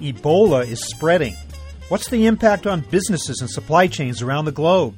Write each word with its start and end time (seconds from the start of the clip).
Ebola 0.00 0.66
is 0.66 0.80
spreading. 0.84 1.34
What's 1.88 2.08
the 2.08 2.26
impact 2.26 2.66
on 2.66 2.82
businesses 2.82 3.40
and 3.40 3.50
supply 3.50 3.88
chains 3.88 4.22
around 4.22 4.44
the 4.44 4.52
globe? 4.52 4.94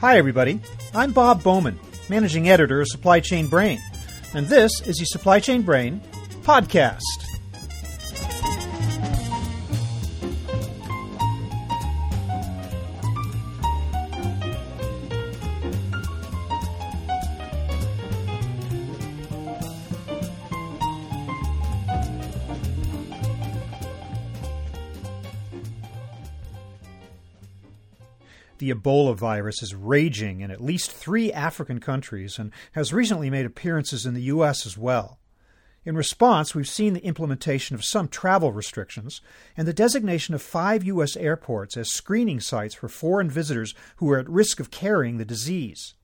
Hi, 0.00 0.18
everybody. 0.18 0.60
I'm 0.94 1.12
Bob 1.12 1.42
Bowman, 1.42 1.78
managing 2.10 2.50
editor 2.50 2.82
of 2.82 2.88
Supply 2.88 3.20
Chain 3.20 3.46
Brain, 3.46 3.80
and 4.34 4.46
this 4.46 4.82
is 4.86 4.98
the 4.98 5.06
Supply 5.06 5.40
Chain 5.40 5.62
Brain 5.62 6.02
podcast. 6.42 7.21
The 28.62 28.72
Ebola 28.72 29.16
virus 29.16 29.60
is 29.60 29.74
raging 29.74 30.40
in 30.40 30.52
at 30.52 30.60
least 30.60 30.92
three 30.92 31.32
African 31.32 31.80
countries 31.80 32.38
and 32.38 32.52
has 32.74 32.92
recently 32.92 33.28
made 33.28 33.44
appearances 33.44 34.06
in 34.06 34.14
the 34.14 34.22
U.S. 34.22 34.64
as 34.64 34.78
well. 34.78 35.18
In 35.84 35.96
response, 35.96 36.54
we've 36.54 36.68
seen 36.68 36.94
the 36.94 37.04
implementation 37.04 37.74
of 37.74 37.84
some 37.84 38.06
travel 38.06 38.52
restrictions 38.52 39.20
and 39.56 39.66
the 39.66 39.72
designation 39.72 40.32
of 40.32 40.42
five 40.42 40.84
U.S. 40.84 41.16
airports 41.16 41.76
as 41.76 41.90
screening 41.90 42.38
sites 42.38 42.76
for 42.76 42.88
foreign 42.88 43.28
visitors 43.28 43.74
who 43.96 44.08
are 44.12 44.20
at 44.20 44.30
risk 44.30 44.60
of 44.60 44.70
carrying 44.70 45.16
the 45.16 45.24
disease. 45.24 45.94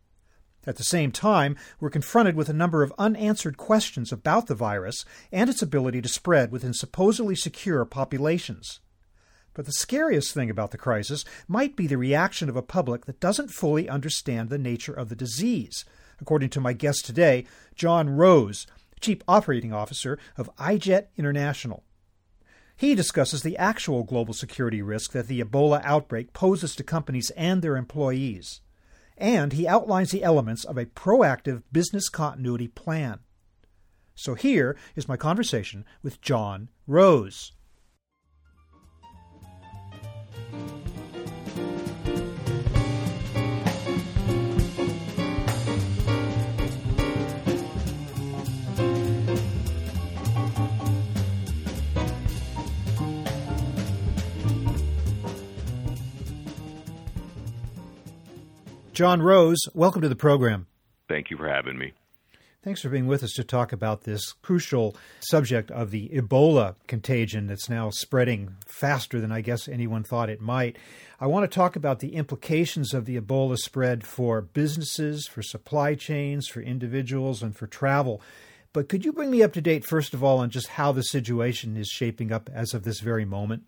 At 0.67 0.79
the 0.79 0.83
same 0.83 1.12
time, 1.12 1.56
we're 1.79 1.91
confronted 1.91 2.34
with 2.34 2.48
a 2.48 2.53
number 2.53 2.83
of 2.83 2.92
unanswered 2.98 3.56
questions 3.56 4.11
about 4.11 4.48
the 4.48 4.56
virus 4.56 5.05
and 5.31 5.48
its 5.48 5.62
ability 5.62 6.03
to 6.03 6.09
spread 6.09 6.51
within 6.51 6.75
supposedly 6.75 7.36
secure 7.36 7.84
populations. 7.84 8.81
But 9.59 9.67
the 9.67 9.73
scariest 9.73 10.33
thing 10.34 10.51
about 10.51 10.70
the 10.70 10.78
crisis 10.78 11.25
might 11.48 11.75
be 11.75 11.89
the 11.89 11.98
reaction 11.98 12.48
of 12.48 12.55
a 12.55 12.62
public 12.62 13.06
that 13.06 13.19
doesn't 13.19 13.51
fully 13.51 13.89
understand 13.89 14.51
the 14.51 14.56
nature 14.56 14.92
of 14.92 15.09
the 15.09 15.17
disease, 15.17 15.84
according 16.20 16.51
to 16.51 16.61
my 16.61 16.73
guest 16.73 17.05
today, 17.05 17.45
John 17.75 18.09
Rose, 18.09 18.69
Chief 19.01 19.19
Operating 19.27 19.73
Officer 19.73 20.17
of 20.36 20.48
iJet 20.59 21.06
International. 21.17 21.83
He 22.77 22.95
discusses 22.95 23.42
the 23.42 23.56
actual 23.56 24.05
global 24.05 24.33
security 24.33 24.81
risk 24.81 25.11
that 25.11 25.27
the 25.27 25.41
Ebola 25.41 25.81
outbreak 25.83 26.33
poses 26.33 26.77
to 26.77 26.84
companies 26.84 27.31
and 27.31 27.61
their 27.61 27.77
employees. 27.77 28.61
And 29.17 29.53
he 29.53 29.67
outlines 29.67 30.12
the 30.12 30.23
elements 30.23 30.62
of 30.62 30.79
a 30.79 30.86
proactive 30.86 31.64
business 31.73 32.09
continuity 32.09 32.69
plan. 32.69 33.19
So 34.14 34.34
here 34.34 34.77
is 34.95 35.09
my 35.09 35.17
conversation 35.17 35.84
with 36.05 36.20
John 36.20 36.69
Rose. 36.86 37.51
John 58.99 59.23
Rose, 59.23 59.61
welcome 59.75 60.03
to 60.03 60.09
the 60.09 60.17
program. 60.17 60.67
Thank 61.09 61.31
you 61.31 61.37
for 61.37 61.49
having 61.49 61.79
me. 61.79 61.93
Thanks 62.64 62.83
for 62.83 62.89
being 62.89 63.07
with 63.07 63.23
us 63.23 63.31
to 63.35 63.45
talk 63.45 63.73
about 63.73 64.01
this 64.01 64.33
crucial 64.33 64.97
subject 65.20 65.70
of 65.70 65.92
the 65.92 66.09
Ebola 66.09 66.75
contagion 66.89 67.47
that's 67.47 67.69
now 67.69 67.91
spreading 67.91 68.57
faster 68.67 69.20
than 69.20 69.31
I 69.31 69.41
guess 69.41 69.69
anyone 69.69 70.03
thought 70.03 70.31
it 70.31 70.41
might. 70.41 70.79
I 71.20 71.29
want 71.29 71.48
to 71.48 71.55
talk 71.55 71.77
about 71.77 72.01
the 72.01 72.17
implications 72.17 72.92
of 72.92 73.05
the 73.05 73.17
Ebola 73.20 73.57
spread 73.57 74.05
for 74.05 74.41
businesses, 74.41 75.29
for 75.29 75.42
supply 75.42 75.95
chains, 75.95 76.48
for 76.48 76.61
individuals, 76.61 77.41
and 77.41 77.55
for 77.55 77.69
travel. 77.69 78.20
But 78.73 78.89
could 78.89 79.05
you 79.05 79.13
bring 79.13 79.31
me 79.31 79.45
up 79.45 79.53
to 79.53 79.61
date, 79.61 79.87
first 79.87 80.13
of 80.13 80.25
all, 80.25 80.39
on 80.39 80.51
just 80.51 80.70
how 80.70 80.91
the 80.91 81.05
situation 81.05 81.77
is 81.77 81.87
shaping 81.87 82.33
up 82.33 82.51
as 82.53 82.75
of 82.75 82.83
this 82.83 82.98
very 82.98 83.25
moment? 83.25 83.63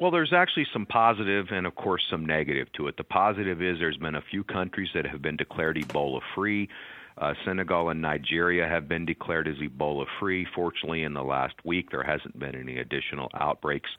Well, 0.00 0.12
there's 0.12 0.32
actually 0.32 0.66
some 0.72 0.86
positive 0.86 1.46
and, 1.50 1.66
of 1.66 1.74
course, 1.74 2.02
some 2.08 2.24
negative 2.24 2.68
to 2.76 2.86
it. 2.86 2.96
The 2.96 3.04
positive 3.04 3.60
is 3.60 3.78
there's 3.80 3.96
been 3.96 4.14
a 4.14 4.22
few 4.30 4.44
countries 4.44 4.90
that 4.94 5.04
have 5.04 5.20
been 5.20 5.36
declared 5.36 5.76
Ebola 5.76 6.20
free. 6.36 6.68
Uh, 7.20 7.34
Senegal 7.44 7.88
and 7.88 8.00
Nigeria 8.00 8.68
have 8.68 8.88
been 8.88 9.04
declared 9.04 9.48
as 9.48 9.56
Ebola 9.56 10.04
free. 10.20 10.46
Fortunately, 10.54 11.02
in 11.02 11.14
the 11.14 11.24
last 11.24 11.56
week, 11.64 11.90
there 11.90 12.04
hasn't 12.04 12.38
been 12.38 12.54
any 12.54 12.78
additional 12.78 13.28
outbreaks 13.40 13.90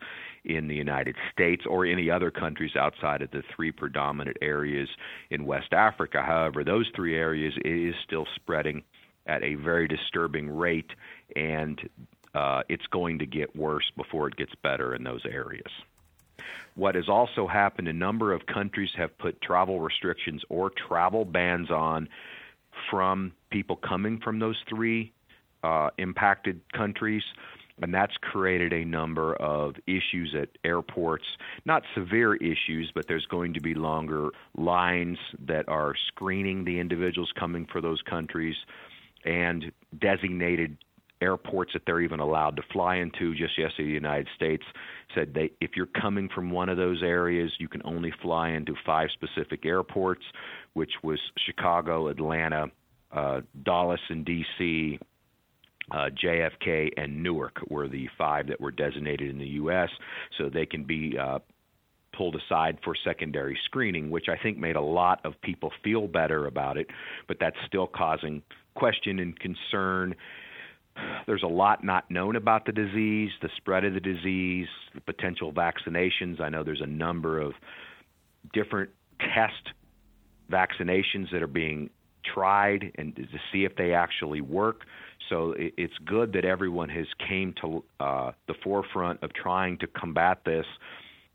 in 0.46 0.68
the 0.68 0.74
United 0.74 1.16
States 1.32 1.64
or 1.68 1.84
any 1.84 2.10
other 2.10 2.30
countries 2.30 2.76
outside 2.76 3.20
of 3.20 3.30
the 3.30 3.42
three 3.54 3.70
predominant 3.70 4.38
areas 4.40 4.88
in 5.28 5.44
West 5.44 5.74
Africa. 5.74 6.22
However, 6.26 6.64
those 6.64 6.90
three 6.96 7.14
areas 7.14 7.52
is 7.62 7.94
still 8.06 8.26
spreading 8.36 8.82
at 9.26 9.42
a 9.44 9.56
very 9.56 9.86
disturbing 9.86 10.48
rate, 10.48 10.90
and 11.36 11.78
uh, 12.34 12.62
it's 12.70 12.86
going 12.86 13.18
to 13.18 13.26
get 13.26 13.54
worse 13.54 13.90
before 13.98 14.28
it 14.28 14.36
gets 14.36 14.52
better 14.62 14.94
in 14.94 15.04
those 15.04 15.26
areas. 15.30 15.70
What 16.80 16.94
has 16.94 17.10
also 17.10 17.46
happened, 17.46 17.88
a 17.88 17.92
number 17.92 18.32
of 18.32 18.46
countries 18.46 18.88
have 18.96 19.18
put 19.18 19.42
travel 19.42 19.80
restrictions 19.80 20.42
or 20.48 20.70
travel 20.70 21.26
bans 21.26 21.70
on 21.70 22.08
from 22.90 23.32
people 23.50 23.76
coming 23.76 24.18
from 24.18 24.38
those 24.38 24.56
three 24.66 25.12
uh, 25.62 25.90
impacted 25.98 26.62
countries. 26.72 27.22
And 27.82 27.92
that's 27.92 28.16
created 28.22 28.72
a 28.72 28.86
number 28.86 29.34
of 29.34 29.74
issues 29.86 30.34
at 30.34 30.48
airports. 30.64 31.26
Not 31.66 31.82
severe 31.94 32.36
issues, 32.36 32.90
but 32.94 33.06
there's 33.06 33.26
going 33.26 33.52
to 33.52 33.60
be 33.60 33.74
longer 33.74 34.30
lines 34.56 35.18
that 35.46 35.68
are 35.68 35.94
screening 36.08 36.64
the 36.64 36.80
individuals 36.80 37.30
coming 37.38 37.66
for 37.70 37.82
those 37.82 38.00
countries 38.00 38.56
and 39.26 39.70
designated 39.98 40.78
airports 41.20 41.72
that 41.72 41.82
they're 41.86 42.00
even 42.00 42.20
allowed 42.20 42.56
to 42.56 42.62
fly 42.72 42.96
into. 42.96 43.34
Just 43.34 43.58
yesterday, 43.58 43.88
the 43.88 43.94
United 43.94 44.28
States 44.34 44.64
said 45.14 45.34
they, 45.34 45.52
if 45.60 45.72
you're 45.76 45.86
coming 45.86 46.28
from 46.34 46.50
one 46.50 46.68
of 46.68 46.76
those 46.76 47.02
areas, 47.02 47.52
you 47.58 47.68
can 47.68 47.82
only 47.84 48.12
fly 48.22 48.50
into 48.50 48.74
five 48.86 49.08
specific 49.12 49.66
airports, 49.66 50.22
which 50.74 50.92
was 51.02 51.18
Chicago, 51.46 52.08
Atlanta, 52.08 52.66
uh, 53.12 53.40
Dallas, 53.64 54.00
and 54.08 54.24
D.C. 54.24 54.98
Uh, 55.90 56.08
JFK 56.22 56.90
and 56.96 57.22
Newark 57.22 57.58
were 57.68 57.88
the 57.88 58.08
five 58.16 58.46
that 58.46 58.60
were 58.60 58.70
designated 58.70 59.30
in 59.30 59.38
the 59.38 59.48
U.S. 59.48 59.88
so 60.38 60.48
they 60.48 60.66
can 60.66 60.84
be 60.84 61.18
uh, 61.18 61.40
pulled 62.16 62.36
aside 62.36 62.78
for 62.84 62.94
secondary 63.04 63.58
screening, 63.64 64.10
which 64.10 64.26
I 64.28 64.40
think 64.40 64.58
made 64.58 64.76
a 64.76 64.80
lot 64.80 65.20
of 65.24 65.34
people 65.42 65.72
feel 65.82 66.06
better 66.06 66.46
about 66.46 66.76
it, 66.76 66.86
but 67.26 67.38
that's 67.40 67.56
still 67.66 67.86
causing 67.86 68.42
question 68.74 69.18
and 69.18 69.38
concern 69.38 70.14
there's 71.30 71.44
a 71.44 71.46
lot 71.46 71.84
not 71.84 72.10
known 72.10 72.34
about 72.34 72.66
the 72.66 72.72
disease, 72.72 73.30
the 73.40 73.48
spread 73.56 73.84
of 73.84 73.94
the 73.94 74.00
disease, 74.00 74.66
the 74.96 75.00
potential 75.00 75.52
vaccinations. 75.52 76.40
I 76.40 76.48
know 76.48 76.64
there's 76.64 76.80
a 76.80 76.88
number 76.88 77.40
of 77.40 77.52
different 78.52 78.90
test 79.20 79.70
vaccinations 80.50 81.30
that 81.30 81.40
are 81.40 81.46
being 81.46 81.88
tried 82.34 82.90
and 82.96 83.14
to 83.14 83.22
see 83.52 83.64
if 83.64 83.76
they 83.76 83.94
actually 83.94 84.40
work. 84.40 84.80
So 85.28 85.54
it's 85.56 85.94
good 86.04 86.32
that 86.32 86.44
everyone 86.44 86.88
has 86.88 87.06
came 87.28 87.54
to 87.60 87.84
uh, 88.00 88.32
the 88.48 88.54
forefront 88.64 89.22
of 89.22 89.32
trying 89.32 89.78
to 89.78 89.86
combat 89.86 90.38
this. 90.44 90.66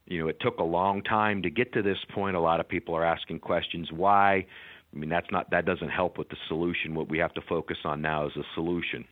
You 0.08 0.24
know, 0.24 0.28
it 0.28 0.42
took 0.42 0.60
a 0.60 0.64
long 0.64 1.04
time 1.04 1.42
to 1.44 1.50
get 1.50 1.72
to 1.72 1.82
this 1.82 2.00
point. 2.14 2.36
A 2.36 2.42
lot 2.42 2.60
of 2.60 2.68
people 2.68 2.96
are 2.96 3.06
asking 3.06 3.40
questions 3.40 3.88
why. 3.94 4.46
I 4.94 4.98
mean, 4.98 5.10
that's 5.10 5.32
not 5.32 5.50
that 5.52 5.66
doesn't 5.66 5.88
help 5.88 6.18
with 6.18 6.28
the 6.28 6.38
solution. 6.50 6.96
What 6.96 7.08
we 7.08 7.18
have 7.20 7.34
to 7.36 7.42
focus 7.48 7.78
on 7.86 8.02
now 8.02 8.28
is 8.28 8.34
the 8.36 8.44
solution. 8.56 9.06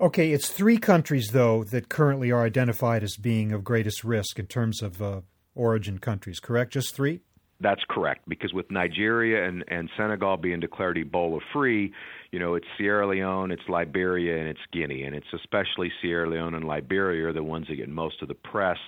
Okay, 0.00 0.30
it's 0.30 0.48
three 0.48 0.78
countries, 0.78 1.30
though, 1.32 1.64
that 1.64 1.88
currently 1.88 2.30
are 2.30 2.44
identified 2.44 3.02
as 3.02 3.16
being 3.16 3.50
of 3.50 3.64
greatest 3.64 4.04
risk 4.04 4.38
in 4.38 4.46
terms 4.46 4.80
of 4.80 5.02
uh, 5.02 5.22
origin 5.56 5.98
countries, 5.98 6.38
correct? 6.38 6.72
Just 6.72 6.94
three? 6.94 7.22
That's 7.60 7.82
correct, 7.90 8.28
because 8.28 8.52
with 8.52 8.70
Nigeria 8.70 9.48
and, 9.48 9.64
and 9.66 9.90
Senegal 9.96 10.36
being 10.36 10.60
declared 10.60 10.96
Ebola 10.96 11.40
free, 11.52 11.92
you 12.30 12.38
know, 12.38 12.54
it's 12.54 12.66
Sierra 12.76 13.08
Leone, 13.08 13.50
it's 13.50 13.68
Liberia, 13.68 14.38
and 14.38 14.48
it's 14.48 14.60
Guinea. 14.72 15.02
And 15.02 15.14
it's 15.14 15.26
especially 15.34 15.90
Sierra 16.00 16.30
Leone 16.30 16.54
and 16.54 16.64
Liberia 16.64 17.26
are 17.26 17.32
the 17.32 17.42
ones 17.42 17.66
that 17.68 17.74
get 17.74 17.88
most 17.88 18.22
of 18.22 18.28
the 18.28 18.34
press 18.34 18.78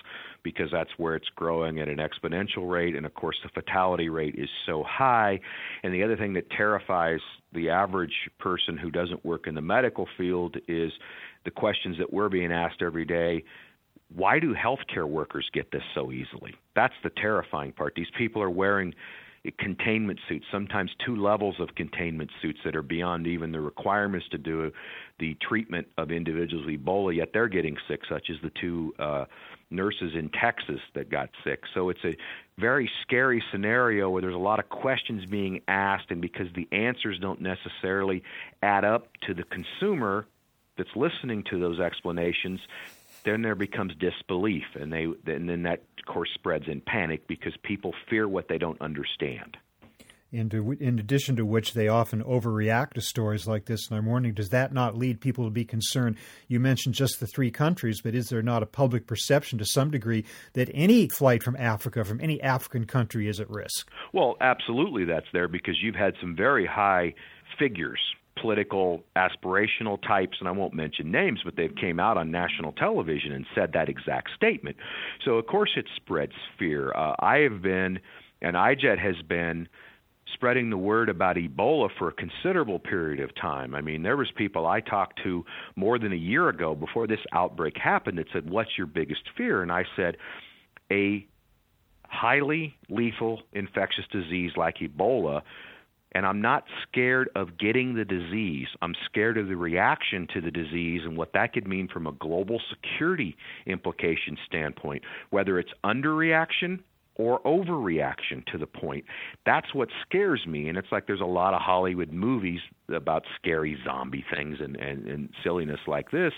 because 0.43 0.69
that's 0.71 0.91
where 0.95 1.15
it's 1.15 1.27
growing 1.35 1.81
at 1.81 1.89
an 1.89 1.97
exponential 1.97 2.69
rate. 2.69 2.95
And 2.95 3.05
of 3.05 3.13
course, 3.13 3.35
the 3.43 3.49
fatality 3.49 4.07
rate 4.07 4.35
is 4.37 4.49
so 4.65 4.85
high. 4.87 5.41
And 5.83 5.93
the 5.93 6.03
other 6.03 6.15
thing 6.15 6.31
that 6.33 6.49
terrifies 6.51 7.19
the 7.51 7.69
average 7.69 8.29
person 8.39 8.77
who 8.77 8.89
doesn't 8.89 9.25
work 9.25 9.47
in 9.47 9.55
the 9.55 9.61
medical 9.61 10.07
field 10.17 10.55
is 10.69 10.93
the 11.43 11.51
questions 11.51 11.97
that 11.97 12.13
we're 12.13 12.29
being 12.29 12.53
asked 12.53 12.81
every 12.81 13.05
day 13.05 13.43
why 14.15 14.39
do 14.39 14.53
healthcare 14.53 15.07
workers 15.07 15.49
get 15.53 15.71
this 15.71 15.83
so 15.95 16.11
easily? 16.11 16.53
That's 16.75 16.93
the 17.03 17.09
terrifying 17.09 17.71
part. 17.71 17.95
These 17.95 18.11
people 18.17 18.41
are 18.41 18.49
wearing 18.49 18.93
containment 19.57 20.19
suits, 20.29 20.45
sometimes 20.51 20.91
two 21.03 21.15
levels 21.15 21.55
of 21.59 21.73
containment 21.75 22.29
suits 22.41 22.59
that 22.63 22.75
are 22.75 22.83
beyond 22.83 23.25
even 23.25 23.51
the 23.51 23.59
requirements 23.59 24.27
to 24.29 24.37
do 24.37 24.71
the 25.17 25.35
treatment 25.41 25.87
of 25.97 26.11
individuals 26.11 26.65
with 26.65 26.83
Ebola, 26.83 27.15
yet 27.15 27.29
they're 27.33 27.47
getting 27.47 27.75
sick, 27.87 28.01
such 28.07 28.29
as 28.29 28.35
the 28.43 28.51
two 28.61 28.93
uh, 28.99 29.25
nurses 29.71 30.11
in 30.13 30.29
Texas 30.29 30.79
that 30.93 31.09
got 31.09 31.29
sick. 31.43 31.63
So 31.73 31.89
it's 31.89 32.03
a 32.03 32.15
very 32.59 32.89
scary 33.01 33.43
scenario 33.51 34.11
where 34.11 34.21
there's 34.21 34.35
a 34.35 34.37
lot 34.37 34.59
of 34.59 34.69
questions 34.69 35.25
being 35.25 35.61
asked, 35.67 36.11
and 36.11 36.21
because 36.21 36.47
the 36.53 36.67
answers 36.71 37.17
don't 37.19 37.41
necessarily 37.41 38.21
add 38.61 38.85
up 38.85 39.07
to 39.25 39.33
the 39.33 39.43
consumer 39.43 40.27
that's 40.77 40.95
listening 40.95 41.43
to 41.49 41.59
those 41.59 41.79
explanations, 41.79 42.59
then 43.23 43.41
there 43.41 43.55
becomes 43.55 43.93
disbelief, 43.95 44.63
and 44.75 44.91
they 44.91 45.03
and 45.03 45.49
then 45.49 45.63
that 45.63 45.81
of 45.99 46.13
course 46.13 46.29
spreads 46.33 46.65
in 46.67 46.81
panic 46.81 47.27
because 47.27 47.53
people 47.63 47.93
fear 48.09 48.27
what 48.27 48.47
they 48.47 48.57
don't 48.57 48.81
understand. 48.81 49.57
In, 50.31 50.49
in 50.79 50.97
addition 50.97 51.35
to 51.35 51.45
which, 51.45 51.73
they 51.73 51.89
often 51.89 52.23
overreact 52.23 52.93
to 52.93 53.01
stories 53.01 53.47
like 53.47 53.65
this. 53.65 53.89
And 53.89 53.97
I'm 53.97 54.05
wondering, 54.05 54.33
does 54.33 54.49
that 54.49 54.73
not 54.73 54.97
lead 54.97 55.19
people 55.19 55.43
to 55.43 55.49
be 55.49 55.65
concerned? 55.65 56.15
You 56.47 56.61
mentioned 56.61 56.95
just 56.95 57.19
the 57.19 57.27
three 57.27 57.51
countries, 57.51 57.99
but 58.01 58.15
is 58.15 58.29
there 58.29 58.41
not 58.41 58.63
a 58.63 58.67
public 58.67 59.07
perception 59.07 59.59
to 59.59 59.65
some 59.65 59.91
degree 59.91 60.23
that 60.53 60.71
any 60.73 61.09
flight 61.09 61.43
from 61.43 61.57
Africa, 61.57 62.05
from 62.05 62.21
any 62.21 62.41
African 62.41 62.85
country, 62.85 63.27
is 63.27 63.41
at 63.41 63.49
risk? 63.49 63.91
Well, 64.13 64.37
absolutely, 64.39 65.03
that's 65.03 65.27
there 65.33 65.49
because 65.49 65.75
you've 65.81 65.95
had 65.95 66.13
some 66.21 66.33
very 66.33 66.65
high 66.65 67.13
figures 67.59 67.99
political 68.39 69.03
aspirational 69.15 70.01
types 70.01 70.37
and 70.39 70.47
I 70.47 70.51
won't 70.51 70.73
mention 70.73 71.11
names 71.11 71.41
but 71.43 71.55
they've 71.55 71.75
came 71.75 71.99
out 71.99 72.17
on 72.17 72.31
national 72.31 72.71
television 72.73 73.31
and 73.31 73.45
said 73.53 73.73
that 73.73 73.89
exact 73.89 74.31
statement. 74.35 74.77
So 75.25 75.33
of 75.33 75.47
course 75.47 75.71
it 75.75 75.85
spreads 75.95 76.33
fear. 76.57 76.93
Uh, 76.93 77.15
I 77.19 77.39
have 77.39 77.61
been 77.61 77.99
and 78.41 78.55
iJet 78.55 78.97
has 78.99 79.21
been 79.27 79.67
spreading 80.33 80.69
the 80.69 80.77
word 80.77 81.09
about 81.09 81.35
Ebola 81.35 81.89
for 81.97 82.07
a 82.07 82.13
considerable 82.13 82.79
period 82.79 83.19
of 83.19 83.35
time. 83.35 83.75
I 83.75 83.81
mean, 83.81 84.03
there 84.03 84.17
was 84.17 84.31
people 84.35 84.65
I 84.65 84.79
talked 84.79 85.21
to 85.23 85.45
more 85.75 85.99
than 85.99 86.13
a 86.13 86.17
year 86.17 86.49
ago 86.49 86.75
before 86.75 87.07
this 87.07 87.19
outbreak 87.33 87.77
happened 87.77 88.17
that 88.17 88.27
said, 88.31 88.49
"What's 88.49 88.77
your 88.77 88.87
biggest 88.87 89.29
fear?" 89.35 89.61
And 89.61 89.71
I 89.71 89.85
said, 89.95 90.17
"A 90.91 91.25
highly 92.07 92.75
lethal 92.89 93.41
infectious 93.53 94.05
disease 94.07 94.51
like 94.57 94.77
Ebola 94.79 95.41
and 96.11 96.25
I'm 96.25 96.41
not 96.41 96.65
scared 96.83 97.29
of 97.35 97.57
getting 97.57 97.95
the 97.95 98.05
disease. 98.05 98.67
I'm 98.81 98.95
scared 99.05 99.37
of 99.37 99.47
the 99.47 99.55
reaction 99.55 100.27
to 100.33 100.41
the 100.41 100.51
disease 100.51 101.01
and 101.05 101.17
what 101.17 101.33
that 101.33 101.53
could 101.53 101.67
mean 101.67 101.87
from 101.87 102.07
a 102.07 102.11
global 102.11 102.61
security 102.69 103.37
implication 103.65 104.37
standpoint, 104.45 105.03
whether 105.29 105.59
it's 105.59 105.71
underreaction 105.83 106.79
or 107.15 107.39
overreaction 107.41 108.45
to 108.47 108.57
the 108.57 108.65
point. 108.65 109.05
That's 109.45 109.73
what 109.73 109.89
scares 110.05 110.45
me. 110.47 110.69
And 110.69 110.77
it's 110.77 110.91
like 110.91 111.07
there's 111.07 111.21
a 111.21 111.25
lot 111.25 111.53
of 111.53 111.61
Hollywood 111.61 112.11
movies 112.11 112.61
about 112.93 113.23
scary 113.35 113.77
zombie 113.85 114.25
things 114.33 114.57
and, 114.59 114.75
and, 114.77 115.07
and 115.07 115.29
silliness 115.43 115.79
like 115.87 116.11
this. 116.11 116.33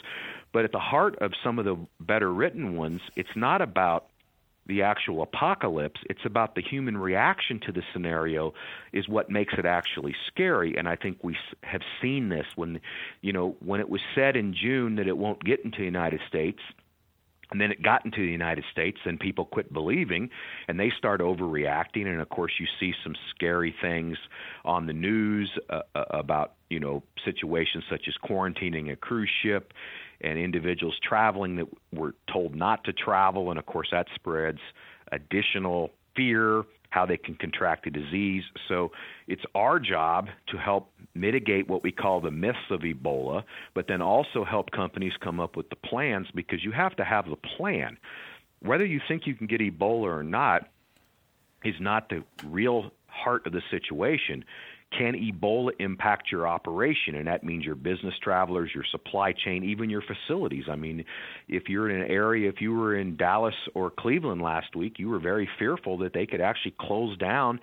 But 0.52 0.66
at 0.66 0.72
the 0.72 0.80
heart 0.80 1.16
of 1.22 1.32
some 1.44 1.60
of 1.60 1.66
the 1.66 1.78
better 2.00 2.32
written 2.32 2.76
ones, 2.76 3.02
it's 3.16 3.36
not 3.36 3.62
about 3.62 4.08
the 4.66 4.82
actual 4.82 5.22
apocalypse. 5.22 6.00
It's 6.10 6.26
about 6.26 6.56
the 6.56 6.62
human 6.62 6.98
reaction 6.98 7.60
to 7.66 7.72
the 7.72 7.84
scenario 7.92 8.54
is 8.92 9.08
what 9.10 9.30
makes 9.30 9.54
it 9.58 9.66
actually 9.66 10.16
scary. 10.28 10.76
And 10.78 10.88
I 10.88 10.96
think 10.96 11.18
we 11.22 11.36
have 11.64 11.82
seen 12.02 12.30
this 12.30 12.46
when, 12.56 12.80
you 13.22 13.34
know, 13.34 13.56
when 13.60 13.80
it 13.80 13.90
was 13.90 14.02
said 14.16 14.36
in 14.36 14.54
June 14.54 14.96
that 14.96 15.08
it 15.08 15.18
won't 15.18 15.44
get 15.44 15.64
into 15.66 15.80
the 15.80 15.86
United 15.86 16.22
States. 16.28 16.60
And 17.52 17.62
then 17.62 17.72
it 17.72 17.84
got 17.84 18.04
into 18.04 18.18
the 18.18 18.32
United 18.32 18.64
States, 18.72 18.98
and 19.06 19.20
people 19.20 19.46
quit 19.46 19.72
believing, 19.72 20.32
and 20.68 20.80
they 20.80 20.92
start 20.98 21.22
overreacting. 21.22 22.08
And 22.08 22.20
of 22.20 22.30
course, 22.30 22.54
you 22.60 22.66
see 22.80 22.94
some 23.04 23.14
scary 23.30 23.76
things 23.80 24.18
on 24.66 24.88
the 24.88 24.94
news 24.94 25.52
uh, 25.70 25.82
uh 25.94 26.06
about 26.10 26.54
you 26.72 26.80
know 26.80 27.04
situations 27.24 27.84
such 27.92 28.08
as 28.08 28.16
quarantining 28.28 28.92
a 28.92 28.96
cruise 28.96 29.30
ship 29.44 29.72
and 30.24 30.40
individuals 30.40 30.96
traveling 31.08 31.58
that 31.58 31.68
were 31.92 32.16
told 32.32 32.56
not 32.56 32.84
to 32.86 32.94
travel, 32.94 33.50
and 33.50 33.60
of 33.60 33.66
course 33.66 33.90
that 33.92 34.08
spreads 34.16 34.60
additional 35.12 35.92
fear, 36.16 36.64
how 36.90 37.06
they 37.06 37.18
can 37.18 37.36
contract 37.36 37.86
the 37.86 37.90
disease. 37.90 38.44
So 38.68 38.92
it's 39.28 39.42
our 39.56 39.80
job 39.80 40.28
to 40.48 40.58
help 40.58 40.92
mitigate 41.16 41.68
what 41.68 41.84
we 41.84 41.92
call 41.92 42.22
the 42.22 42.32
myths 42.32 42.70
of 42.70 42.82
Ebola, 42.82 43.44
but 43.74 43.88
then 43.88 44.02
also 44.02 44.44
help 44.44 44.72
companies 44.72 45.14
come 45.20 45.40
up 45.40 45.56
with 45.56 45.70
the 45.70 45.76
plans 45.76 46.28
because 46.34 46.64
you 46.64 46.72
have 46.72 46.96
to 46.98 47.04
have 47.04 47.26
the 47.30 47.36
plan. 47.36 47.98
Whether 48.62 48.86
you 48.86 49.02
think 49.08 49.26
you 49.26 49.34
can 49.34 49.48
get 49.48 49.60
Ebola 49.60 50.04
or 50.04 50.24
not 50.24 50.70
is 51.64 51.76
not 51.80 52.10
the 52.10 52.24
real 52.46 52.92
heart 53.08 53.46
of 53.48 53.54
the 53.54 53.62
situation 53.72 54.46
can 54.98 55.14
Ebola 55.14 55.72
impact 55.80 56.32
your 56.32 56.48
operation? 56.48 57.16
And 57.16 57.28
that 57.28 57.44
means 57.44 57.66
your 57.66 57.76
business 57.76 58.14
travelers, 58.22 58.72
your 58.74 58.86
supply 58.92 59.34
chain, 59.34 59.64
even 59.64 59.90
your 59.90 60.02
facilities. 60.02 60.66
I 60.70 60.76
mean, 60.76 61.04
if 61.48 61.64
you're 61.68 61.90
in 61.90 62.02
an 62.02 62.10
area, 62.10 62.50
if 62.50 62.62
you 62.62 62.74
were 62.74 62.98
in 62.98 63.18
Dallas 63.18 63.56
or 63.74 63.92
Cleveland 63.92 64.42
last 64.42 64.76
week, 64.76 65.00
you 65.00 65.10
were 65.10 65.20
very 65.20 65.50
fearful 65.60 65.98
that 66.00 66.14
they 66.14 66.26
could 66.26 66.42
actually 66.42 66.76
close 66.80 67.18
down 67.18 67.60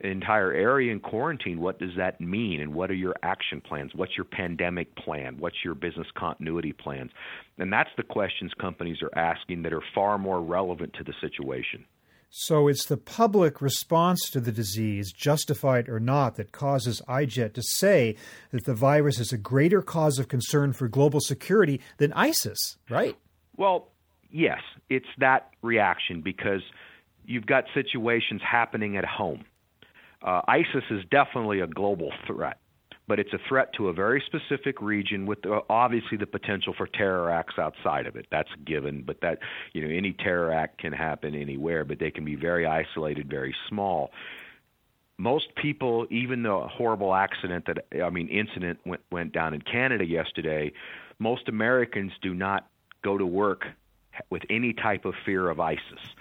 an 0.00 0.10
entire 0.10 0.52
area 0.52 0.92
in 0.92 1.00
quarantine. 1.00 1.60
What 1.60 1.78
does 1.78 1.92
that 1.96 2.20
mean? 2.20 2.60
And 2.60 2.74
what 2.74 2.90
are 2.90 2.94
your 2.94 3.14
action 3.22 3.60
plans? 3.60 3.92
What's 3.94 4.16
your 4.16 4.24
pandemic 4.24 4.94
plan? 4.96 5.36
What's 5.38 5.56
your 5.64 5.74
business 5.74 6.08
continuity 6.16 6.72
plans? 6.72 7.10
And 7.58 7.72
that's 7.72 7.90
the 7.96 8.02
questions 8.02 8.52
companies 8.60 8.98
are 9.02 9.16
asking 9.16 9.62
that 9.62 9.72
are 9.72 9.82
far 9.94 10.18
more 10.18 10.42
relevant 10.42 10.92
to 10.94 11.04
the 11.04 11.14
situation. 11.20 11.84
So 12.36 12.66
it's 12.66 12.86
the 12.86 12.96
public 12.96 13.62
response 13.62 14.28
to 14.30 14.40
the 14.40 14.50
disease, 14.50 15.12
justified 15.12 15.88
or 15.88 16.00
not, 16.00 16.34
that 16.34 16.50
causes 16.50 17.00
iJet 17.08 17.54
to 17.54 17.62
say 17.62 18.16
that 18.50 18.64
the 18.64 18.74
virus 18.74 19.20
is 19.20 19.32
a 19.32 19.38
greater 19.38 19.80
cause 19.80 20.18
of 20.18 20.26
concern 20.26 20.72
for 20.72 20.88
global 20.88 21.20
security 21.20 21.80
than 21.98 22.12
ISIS, 22.12 22.76
right? 22.90 23.16
Well, 23.56 23.92
yes, 24.32 24.58
it's 24.90 25.06
that 25.18 25.50
reaction 25.62 26.22
because 26.22 26.62
you've 27.24 27.46
got 27.46 27.66
situations 27.72 28.42
happening 28.44 28.96
at 28.96 29.04
home. 29.04 29.44
Uh, 30.20 30.40
ISIS 30.48 30.82
is 30.90 31.04
definitely 31.12 31.60
a 31.60 31.68
global 31.68 32.10
threat 32.26 32.58
but 33.06 33.18
it's 33.18 33.32
a 33.32 33.38
threat 33.48 33.72
to 33.74 33.88
a 33.88 33.92
very 33.92 34.22
specific 34.24 34.80
region 34.80 35.26
with 35.26 35.38
obviously 35.68 36.16
the 36.16 36.26
potential 36.26 36.74
for 36.76 36.86
terror 36.86 37.30
acts 37.30 37.58
outside 37.58 38.06
of 38.06 38.16
it. 38.16 38.26
That's 38.30 38.48
given, 38.64 39.02
but 39.02 39.20
that 39.20 39.38
you 39.72 39.82
know 39.82 39.94
any 39.94 40.12
terror 40.12 40.52
act 40.52 40.78
can 40.78 40.92
happen 40.92 41.34
anywhere, 41.34 41.84
but 41.84 41.98
they 41.98 42.10
can 42.10 42.24
be 42.24 42.34
very 42.34 42.66
isolated, 42.66 43.28
very 43.28 43.54
small. 43.68 44.10
Most 45.18 45.54
people, 45.54 46.06
even 46.10 46.42
the 46.42 46.66
horrible 46.66 47.14
accident 47.14 47.66
that 47.66 47.86
I 48.02 48.10
mean 48.10 48.28
incident 48.28 48.80
went 48.84 49.02
went 49.10 49.32
down 49.32 49.54
in 49.54 49.60
Canada 49.60 50.04
yesterday, 50.04 50.72
most 51.18 51.48
Americans 51.48 52.12
do 52.22 52.34
not 52.34 52.66
go 53.02 53.18
to 53.18 53.26
work 53.26 53.66
with 54.30 54.42
any 54.48 54.72
type 54.72 55.04
of 55.04 55.14
fear 55.26 55.50
of 55.50 55.60
ISIS. 55.60 56.14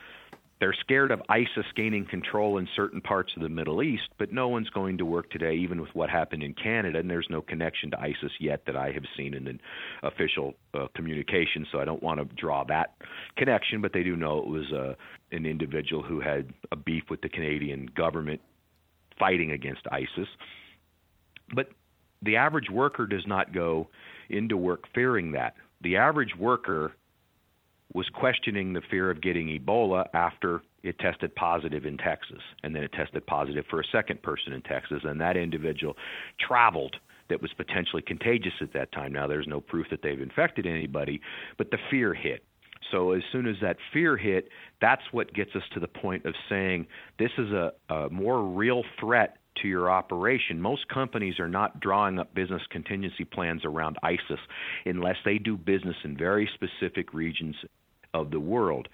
They're 0.64 0.74
scared 0.80 1.12
of 1.12 1.22
ISIS 1.28 1.66
gaining 1.76 2.06
control 2.06 2.58
in 2.58 2.70
certain 2.74 3.02
parts 3.02 3.34
of 3.36 3.42
the 3.42 3.50
Middle 3.50 3.84
East, 3.84 4.08
but 4.18 4.32
no 4.32 4.48
one's 4.48 4.70
going 4.70 4.98
to 5.00 5.04
work 5.04 5.30
today, 5.30 5.56
even 5.56 5.82
with 5.82 5.90
what 5.94 6.10
happened 6.10 6.42
in 6.42 6.54
Canada. 6.54 7.00
And 7.00 7.10
there's 7.10 7.28
no 7.30 7.42
connection 7.42 7.92
to 7.92 8.00
ISIS 8.00 8.32
yet 8.40 8.62
that 8.66 8.78
I 8.78 8.94
have 8.94 9.04
seen 9.18 9.34
in 9.34 9.48
an 9.48 9.60
official 10.04 10.54
uh, 10.74 10.88
communication, 10.96 11.68
so 11.70 11.82
I 11.82 11.84
don't 11.84 12.02
want 12.02 12.22
to 12.22 12.36
draw 12.38 12.64
that 12.64 12.96
connection. 13.36 13.82
But 13.82 13.92
they 13.92 14.04
do 14.04 14.16
know 14.16 14.38
it 14.38 14.48
was 14.48 14.72
uh, 14.72 14.94
an 15.34 15.46
individual 15.46 16.02
who 16.02 16.22
had 16.22 16.54
a 16.72 16.78
beef 16.78 17.04
with 17.10 17.20
the 17.20 17.28
Canadian 17.28 17.88
government 17.88 18.40
fighting 19.20 19.52
against 19.52 19.82
ISIS. 19.92 20.30
But 21.54 21.72
the 22.22 22.38
average 22.38 22.70
worker 22.70 23.06
does 23.06 23.28
not 23.28 23.54
go 23.54 23.90
into 24.30 24.56
work 24.56 24.86
fearing 24.96 25.34
that. 25.34 25.56
The 25.82 25.98
average 25.98 26.38
worker 26.40 26.94
was 27.94 28.08
questioning 28.10 28.74
the 28.74 28.82
fear 28.90 29.10
of 29.10 29.22
getting 29.22 29.48
Ebola 29.48 30.08
after 30.14 30.62
it 30.84 30.98
tested 31.00 31.34
positive 31.36 31.86
in 31.86 31.98
Texas. 31.98 32.42
And 32.64 32.76
then 32.76 32.84
it 32.84 32.92
tested 32.94 33.26
positive 33.26 33.66
for 33.70 33.80
a 33.80 33.86
second 33.92 34.22
person 34.22 34.54
in 34.54 34.62
Texas. 34.62 35.02
And 35.04 35.22
that 35.22 35.38
individual 35.38 35.96
traveled 36.40 36.96
that 37.30 37.42
was 37.42 37.52
potentially 37.56 38.02
contagious 38.02 38.54
at 38.62 38.74
that 38.74 38.92
time. 38.92 39.14
Now, 39.14 39.28
there's 39.28 39.48
no 39.48 39.62
proof 39.62 39.88
that 39.92 40.02
they've 40.04 40.20
infected 40.20 40.66
anybody, 40.66 41.22
but 41.58 41.72
the 41.72 41.78
fear 41.90 42.14
hit. 42.14 42.44
So 42.92 43.12
as 43.12 43.24
soon 43.32 43.48
as 43.48 43.56
that 43.62 43.78
fear 43.92 44.18
hit, 44.18 44.50
that's 44.82 45.02
what 45.12 45.34
gets 45.34 45.56
us 45.56 45.64
to 45.74 45.80
the 45.80 45.88
point 45.88 46.26
of 46.26 46.36
saying 46.50 46.86
this 47.18 47.32
is 47.38 47.52
a, 47.52 47.72
a 47.90 48.10
more 48.10 48.44
real 48.44 48.84
threat 49.00 49.38
to 49.62 49.68
your 49.68 49.90
operation. 49.90 50.60
Most 50.60 50.88
companies 50.90 51.40
are 51.40 51.48
not 51.48 51.80
drawing 51.80 52.20
up 52.20 52.34
business 52.34 52.62
contingency 52.70 53.24
plans 53.24 53.64
around 53.66 53.98
ISIS 54.04 54.40
unless 54.86 55.16
they 55.26 55.38
do 55.38 55.58
business 55.58 55.96
in 56.04 56.18
very 56.18 56.50
specific 56.54 57.14
regions 57.14 57.56
of 58.14 58.32
the 58.32 58.40
world. 58.40 58.88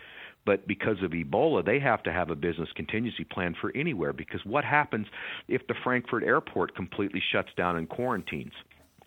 But 0.46 0.68
because 0.68 1.02
of 1.04 1.12
Ebola, 1.12 1.64
they 1.64 1.80
have 1.80 2.02
to 2.04 2.12
have 2.12 2.30
a 2.30 2.36
business 2.36 2.70
contingency 2.76 3.24
plan 3.24 3.56
for 3.60 3.72
anywhere. 3.76 4.14
Because 4.14 4.44
what 4.46 4.64
happens 4.64 5.08
if 5.48 5.68
the 5.68 5.76
Frankfurt 5.84 6.24
airport 6.24 6.76
completely 6.76 7.22
shuts 7.32 7.50
down 7.56 7.76
and 7.76 7.88
quarantines? 7.88 8.54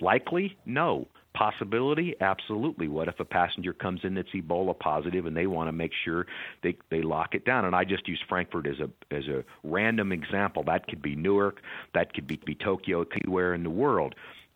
Likely, 0.00 0.57
no. 0.66 1.09
Possibility? 1.35 2.14
Absolutely. 2.21 2.88
What 2.88 3.09
if 3.09 3.19
a 3.19 3.25
passenger 3.25 3.73
comes 3.73 4.00
in 4.04 4.14
that's 4.14 4.28
Ebola 4.35 4.78
positive 4.78 5.25
and 5.25 5.35
they 5.35 5.47
want 5.47 5.69
to 5.69 5.73
make 5.73 5.92
sure 6.04 6.26
they 6.62 6.76
they 6.90 7.00
lock 7.00 7.35
it 7.35 7.47
down? 7.47 7.64
And 7.64 7.75
I 7.75 7.85
just 7.85 8.07
use 8.07 8.23
Frankfurt 8.28 8.66
as 8.66 8.81
a 8.81 8.90
as 9.14 9.26
a 9.28 9.42
random 9.64 10.12
example. 10.12 10.62
That 10.64 10.87
could 10.87 11.00
be 11.00 11.16
Newark, 11.16 11.62
that 11.95 12.12
could 12.12 12.26
be, 12.26 12.38
be 12.45 12.54
Tokyo, 12.54 13.07
anywhere 13.25 13.54
in 13.54 13.62
the 13.62 13.71
world 13.71 14.14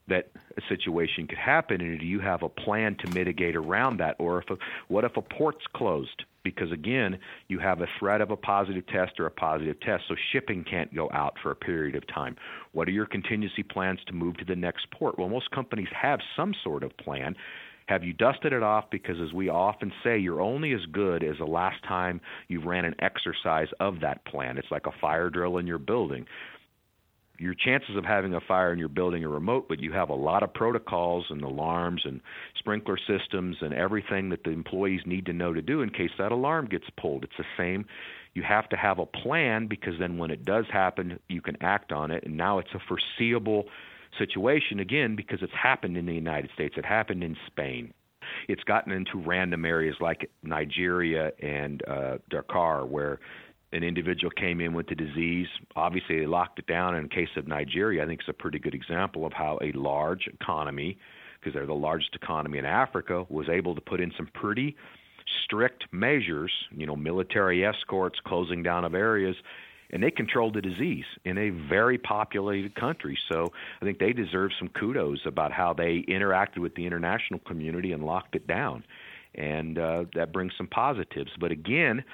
that 0.09 0.31
a 0.57 0.61
situation 0.69 1.27
could 1.27 1.39
happen 1.39 1.81
and 1.81 1.99
do 1.99 2.07
you 2.07 2.21
have 2.21 2.43
a 2.43 2.49
plan 2.49 2.97
to 3.05 3.11
mitigate 3.11 3.57
around 3.57 3.99
that? 3.99 4.17
Or 4.19 4.41
if 4.41 4.51
a, 4.51 4.57
what 4.89 5.05
if 5.05 5.17
a 5.17 5.23
port's 5.23 5.65
closed? 5.75 6.25
Because 6.45 6.71
again 6.71 7.19
you 7.49 7.59
have 7.59 7.81
a 7.81 7.87
threat 7.99 8.21
of 8.21 8.31
a 8.31 8.37
positive 8.37 8.87
test 8.87 9.19
or 9.19 9.27
a 9.27 9.31
positive 9.31 9.81
test 9.81 10.05
so 10.09 10.15
shipping 10.33 10.65
can't 10.65 10.95
go 10.95 11.11
out 11.13 11.35
for 11.43 11.51
a 11.51 11.57
period 11.57 11.97
of 11.97 12.07
time. 12.07 12.37
What 12.73 12.89
are 12.89 12.93
your 12.93 13.07
contingency 13.07 13.63
plans 13.63 13.99
to 14.07 14.13
move 14.13 14.37
to 14.39 14.45
the 14.45 14.57
next 14.57 14.91
port? 14.93 15.19
Well 15.19 15.29
most 15.29 15.51
companies 15.51 15.89
have 16.01 16.21
some 16.37 16.55
sort 16.63 16.85
of 16.85 16.97
plan. 16.99 17.35
Have 17.87 18.03
you 18.03 18.13
dusted 18.13 18.53
it 18.53 18.65
off? 18.65 18.87
Because 18.91 19.17
as 19.21 19.33
we 19.33 19.49
often 19.49 19.93
say, 20.03 20.19
you're 20.19 20.41
only 20.41 20.73
as 20.73 20.85
good 20.91 21.23
as 21.23 21.39
the 21.39 21.45
last 21.45 21.83
time 21.87 22.21
you 22.49 22.61
ran 22.61 22.85
an 22.85 22.97
exercise 22.99 23.69
of 23.79 24.01
that 24.01 24.25
plan. 24.25 24.59
It's 24.59 24.73
like 24.73 24.87
a 24.87 25.01
fire 25.01 25.31
drill 25.31 25.59
in 25.59 25.69
your 25.69 25.79
building 25.79 26.27
your 27.39 27.55
chances 27.55 27.97
of 27.97 28.05
having 28.05 28.35
a 28.35 28.41
fire 28.41 28.73
in 28.73 28.79
your 28.79 28.89
building 28.89 29.25
are 29.25 29.29
remote, 29.29 29.67
but 29.69 29.81
you 29.81 29.93
have 29.93 30.11
a 30.11 30.15
lot 30.15 30.43
of 30.43 30.53
protocols 30.53 31.27
and 31.31 31.43
alarms 31.43 32.03
and 32.05 32.21
sprinkler 32.59 32.99
systems 32.99 33.57
and 33.61 33.75
everything 33.75 34.31
that 34.31 34.45
the 34.45 34.51
employees 34.51 35.01
need 35.07 35.27
to 35.27 35.33
know 35.33 35.53
to 35.53 35.63
do 35.63 35.83
in 35.83 35.91
case 35.91 36.11
that 36.19 36.33
alarm 36.33 36.67
gets 36.67 36.87
pulled. 36.99 37.25
It's 37.25 37.37
the 37.39 37.45
same. 37.57 37.87
You 38.35 38.43
have 38.43 38.69
to 38.71 38.77
have 38.77 38.99
a 38.99 39.07
plan 39.07 39.67
because 39.67 39.95
then 39.99 40.19
when 40.19 40.31
it 40.31 40.45
does 40.45 40.67
happen, 40.71 41.19
you 41.29 41.41
can 41.41 41.57
act 41.63 41.93
on 41.93 42.11
it. 42.11 42.25
And 42.25 42.37
now 42.37 42.59
it's 42.59 42.75
a 42.75 42.81
foreseeable 42.87 43.65
situation 44.19 44.81
again 44.81 45.17
because 45.17 45.39
it's 45.43 45.53
happened 45.53 45.97
in 45.97 46.07
the 46.07 46.15
United 46.15 46.51
States. 46.55 46.75
It 46.77 46.85
happened 46.85 47.23
in 47.23 47.37
Spain. 47.47 47.93
It's 48.49 48.63
gotten 48.65 48.93
into 48.93 49.19
random 49.19 49.65
areas 49.65 49.97
like 50.01 50.31
Nigeria 50.43 51.33
and 51.41 51.83
uh, 51.87 52.19
Dakar 52.29 52.85
where 52.85 53.21
an 53.73 53.83
individual 53.83 54.31
came 54.31 54.61
in 54.61 54.73
with 54.75 54.87
the 54.87 54.95
disease. 54.95 55.49
Obviously, 55.75 56.21
they 56.21 56.27
locked 56.27 56.59
it 56.59 56.67
down. 56.67 56.95
In 56.95 57.09
case 57.09 57.29
of 57.37 57.47
Nigeria, 57.47 58.03
I 58.03 58.07
think 58.07 58.21
it's 58.21 58.29
a 58.29 58.33
pretty 58.33 58.59
good 58.59 58.75
example 58.75 59.27
of 59.27 59.33
how 59.33 59.59
a 59.61 59.73
large 59.73 60.29
economy, 60.29 60.99
because 61.39 61.55
they're 61.55 61.67
the 61.67 61.75
largest 61.75 62.15
economy 62.15 62.59
in 62.59 62.65
Africa, 62.65 63.27
was 63.29 63.49
able 63.49 63.75
to 63.75 63.81
put 63.81 64.01
in 64.01 64.13
some 64.17 64.29
pretty 64.35 64.77
strict 65.45 65.87
measures, 65.93 66.53
you 66.71 66.87
know, 66.87 66.97
military 66.97 67.65
escorts, 67.65 68.19
closing 68.25 68.63
down 68.63 68.85
of 68.85 68.95
areas, 68.95 69.37
and 69.91 70.03
they 70.03 70.11
controlled 70.11 70.55
the 70.55 70.61
disease 70.61 71.05
in 71.25 71.39
a 71.39 71.51
very 71.51 71.99
populated 71.99 72.75
country. 72.75 73.19
So 73.31 73.53
I 73.81 73.85
think 73.85 73.99
they 73.99 74.13
deserve 74.13 74.51
some 74.59 74.69
kudos 74.69 75.21
about 75.27 75.53
how 75.53 75.73
they 75.75 76.05
interacted 76.09 76.59
with 76.59 76.75
the 76.75 76.87
international 76.87 77.41
community 77.41 77.93
and 77.93 78.05
locked 78.05 78.35
it 78.35 78.47
down. 78.47 78.85
And 79.35 79.79
uh, 79.79 80.05
that 80.15 80.33
brings 80.33 80.53
some 80.57 80.67
positives. 80.67 81.31
But 81.39 81.51
again, 81.51 82.05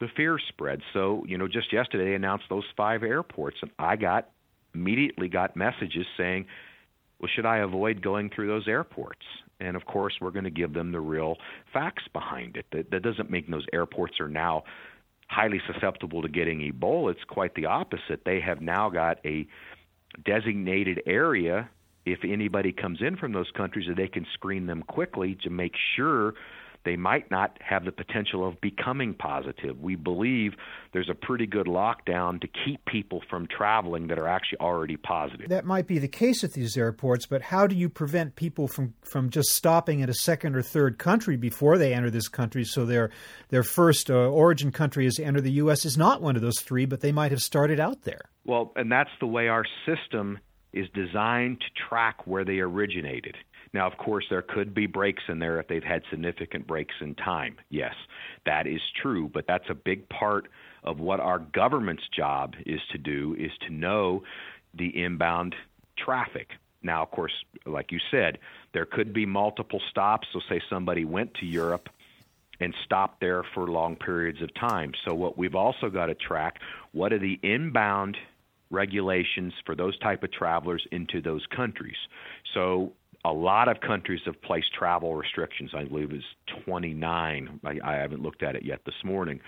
the 0.00 0.08
fear 0.16 0.38
spread. 0.48 0.80
So, 0.92 1.24
you 1.26 1.38
know, 1.38 1.48
just 1.48 1.72
yesterday 1.72 2.10
they 2.10 2.14
announced 2.14 2.44
those 2.48 2.64
five 2.76 3.02
airports, 3.02 3.58
and 3.62 3.70
I 3.78 3.96
got 3.96 4.30
immediately 4.74 5.28
got 5.28 5.56
messages 5.56 6.06
saying, 6.16 6.46
well, 7.20 7.30
should 7.34 7.46
I 7.46 7.58
avoid 7.58 8.02
going 8.02 8.30
through 8.30 8.46
those 8.46 8.68
airports? 8.68 9.22
And 9.60 9.76
of 9.76 9.86
course, 9.86 10.14
we're 10.20 10.30
going 10.30 10.44
to 10.44 10.50
give 10.50 10.72
them 10.72 10.92
the 10.92 11.00
real 11.00 11.36
facts 11.72 12.04
behind 12.12 12.56
it. 12.56 12.66
That, 12.70 12.90
that 12.92 13.02
doesn't 13.02 13.30
mean 13.30 13.46
those 13.50 13.66
airports 13.72 14.20
are 14.20 14.28
now 14.28 14.62
highly 15.28 15.60
susceptible 15.66 16.22
to 16.22 16.28
getting 16.28 16.60
Ebola. 16.60 17.12
It's 17.12 17.24
quite 17.24 17.54
the 17.54 17.66
opposite. 17.66 18.22
They 18.24 18.40
have 18.40 18.60
now 18.60 18.88
got 18.88 19.18
a 19.24 19.46
designated 20.24 21.02
area 21.06 21.68
if 22.06 22.20
anybody 22.24 22.72
comes 22.72 23.00
in 23.02 23.16
from 23.16 23.32
those 23.32 23.50
countries 23.56 23.86
that 23.88 23.96
they 23.96 24.08
can 24.08 24.26
screen 24.32 24.66
them 24.66 24.82
quickly 24.82 25.36
to 25.42 25.50
make 25.50 25.74
sure 25.96 26.34
they 26.84 26.96
might 26.96 27.30
not 27.30 27.58
have 27.60 27.84
the 27.84 27.92
potential 27.92 28.46
of 28.46 28.60
becoming 28.60 29.14
positive. 29.14 29.78
We 29.80 29.94
believe 29.94 30.54
there's 30.92 31.08
a 31.10 31.14
pretty 31.14 31.46
good 31.46 31.66
lockdown 31.66 32.40
to 32.40 32.48
keep 32.64 32.84
people 32.86 33.22
from 33.28 33.46
traveling 33.46 34.06
that 34.08 34.18
are 34.18 34.28
actually 34.28 34.60
already 34.60 34.96
positive. 34.96 35.48
That 35.48 35.64
might 35.64 35.86
be 35.86 35.98
the 35.98 36.08
case 36.08 36.44
at 36.44 36.52
these 36.52 36.76
airports, 36.76 37.26
but 37.26 37.42
how 37.42 37.66
do 37.66 37.76
you 37.76 37.88
prevent 37.88 38.36
people 38.36 38.68
from, 38.68 38.94
from 39.02 39.30
just 39.30 39.50
stopping 39.50 40.02
at 40.02 40.08
a 40.08 40.14
second 40.14 40.56
or 40.56 40.62
third 40.62 40.98
country 40.98 41.36
before 41.36 41.78
they 41.78 41.92
enter 41.92 42.10
this 42.10 42.28
country 42.28 42.64
so 42.64 42.84
their 42.86 43.10
their 43.50 43.62
first 43.62 44.10
uh, 44.10 44.14
origin 44.14 44.70
country 44.70 45.06
is 45.06 45.14
to 45.14 45.24
enter 45.24 45.40
the 45.40 45.52
US 45.52 45.84
is 45.84 45.96
not 45.96 46.22
one 46.22 46.36
of 46.36 46.42
those 46.42 46.60
three, 46.60 46.86
but 46.86 47.00
they 47.00 47.12
might 47.12 47.30
have 47.30 47.40
started 47.40 47.80
out 47.80 48.02
there. 48.02 48.22
Well, 48.44 48.72
and 48.76 48.90
that's 48.90 49.10
the 49.20 49.26
way 49.26 49.48
our 49.48 49.64
system 49.86 50.38
is 50.72 50.86
designed 50.94 51.60
to 51.60 51.66
track 51.88 52.26
where 52.26 52.44
they 52.44 52.58
originated. 52.58 53.36
Now, 53.72 53.86
of 53.86 53.96
course, 53.98 54.24
there 54.30 54.42
could 54.42 54.74
be 54.74 54.86
breaks 54.86 55.22
in 55.28 55.38
there 55.38 55.60
if 55.60 55.68
they've 55.68 55.82
had 55.82 56.02
significant 56.10 56.66
breaks 56.66 56.94
in 57.00 57.14
time. 57.14 57.56
Yes, 57.70 57.94
that 58.46 58.66
is 58.66 58.80
true, 59.02 59.30
but 59.32 59.46
that's 59.46 59.68
a 59.68 59.74
big 59.74 60.08
part 60.08 60.48
of 60.84 61.00
what 61.00 61.20
our 61.20 61.38
government's 61.38 62.08
job 62.08 62.54
is 62.64 62.80
to 62.92 62.98
do 62.98 63.36
is 63.38 63.50
to 63.66 63.72
know 63.72 64.22
the 64.74 65.02
inbound 65.02 65.54
traffic. 65.96 66.50
Now, 66.82 67.02
of 67.02 67.10
course, 67.10 67.32
like 67.66 67.92
you 67.92 67.98
said, 68.10 68.38
there 68.72 68.86
could 68.86 69.12
be 69.12 69.26
multiple 69.26 69.80
stops. 69.90 70.28
So, 70.32 70.40
say 70.48 70.60
somebody 70.70 71.04
went 71.04 71.34
to 71.34 71.46
Europe 71.46 71.88
and 72.60 72.74
stopped 72.84 73.20
there 73.20 73.42
for 73.54 73.66
long 73.66 73.96
periods 73.96 74.40
of 74.40 74.54
time. 74.54 74.92
So, 75.04 75.14
what 75.14 75.36
we've 75.36 75.56
also 75.56 75.90
got 75.90 76.06
to 76.06 76.14
track 76.14 76.60
what 76.92 77.12
are 77.12 77.18
the 77.18 77.38
inbound 77.42 78.16
regulations 78.70 79.52
for 79.64 79.74
those 79.74 79.98
type 79.98 80.22
of 80.22 80.32
travelers 80.32 80.86
into 80.92 81.20
those 81.20 81.44
countries. 81.54 81.96
So 82.54 82.92
a 83.28 83.32
lot 83.32 83.68
of 83.68 83.80
countries 83.80 84.20
have 84.24 84.40
placed 84.40 84.72
travel 84.72 85.14
restrictions. 85.14 85.72
I 85.76 85.84
believe 85.84 86.12
it's 86.12 86.24
29. 86.64 87.60
I, 87.62 87.78
I 87.84 87.94
haven't 87.96 88.22
looked 88.22 88.42
at 88.42 88.56
it 88.56 88.64
yet 88.64 88.80
this 88.86 88.94
morning 89.04 89.40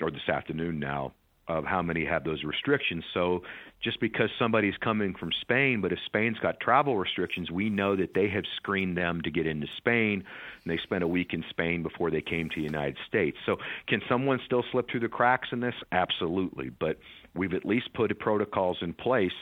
or 0.00 0.12
this 0.12 0.28
afternoon 0.28 0.78
now 0.78 1.12
of 1.48 1.64
how 1.64 1.82
many 1.82 2.04
have 2.04 2.22
those 2.22 2.44
restrictions. 2.44 3.02
So 3.12 3.42
just 3.82 3.98
because 4.00 4.28
somebody's 4.38 4.76
coming 4.76 5.14
from 5.18 5.30
Spain, 5.40 5.80
but 5.80 5.92
if 5.92 5.98
Spain's 6.06 6.38
got 6.38 6.60
travel 6.60 6.96
restrictions, 6.96 7.50
we 7.50 7.70
know 7.70 7.96
that 7.96 8.14
they 8.14 8.28
have 8.28 8.44
screened 8.56 8.96
them 8.96 9.20
to 9.22 9.30
get 9.30 9.46
into 9.46 9.66
Spain, 9.78 10.22
and 10.62 10.72
they 10.72 10.78
spent 10.84 11.02
a 11.02 11.08
week 11.08 11.32
in 11.32 11.42
Spain 11.50 11.82
before 11.82 12.12
they 12.12 12.20
came 12.20 12.48
to 12.50 12.56
the 12.56 12.62
United 12.62 12.98
States. 13.08 13.36
So 13.46 13.56
can 13.88 14.00
someone 14.08 14.38
still 14.46 14.62
slip 14.70 14.90
through 14.90 15.00
the 15.00 15.08
cracks 15.08 15.48
in 15.50 15.58
this? 15.58 15.74
Absolutely. 15.90 16.68
But 16.68 16.98
we've 17.34 17.54
at 17.54 17.64
least 17.64 17.94
put 17.94 18.16
protocols 18.20 18.78
in 18.80 18.92
place 18.92 19.32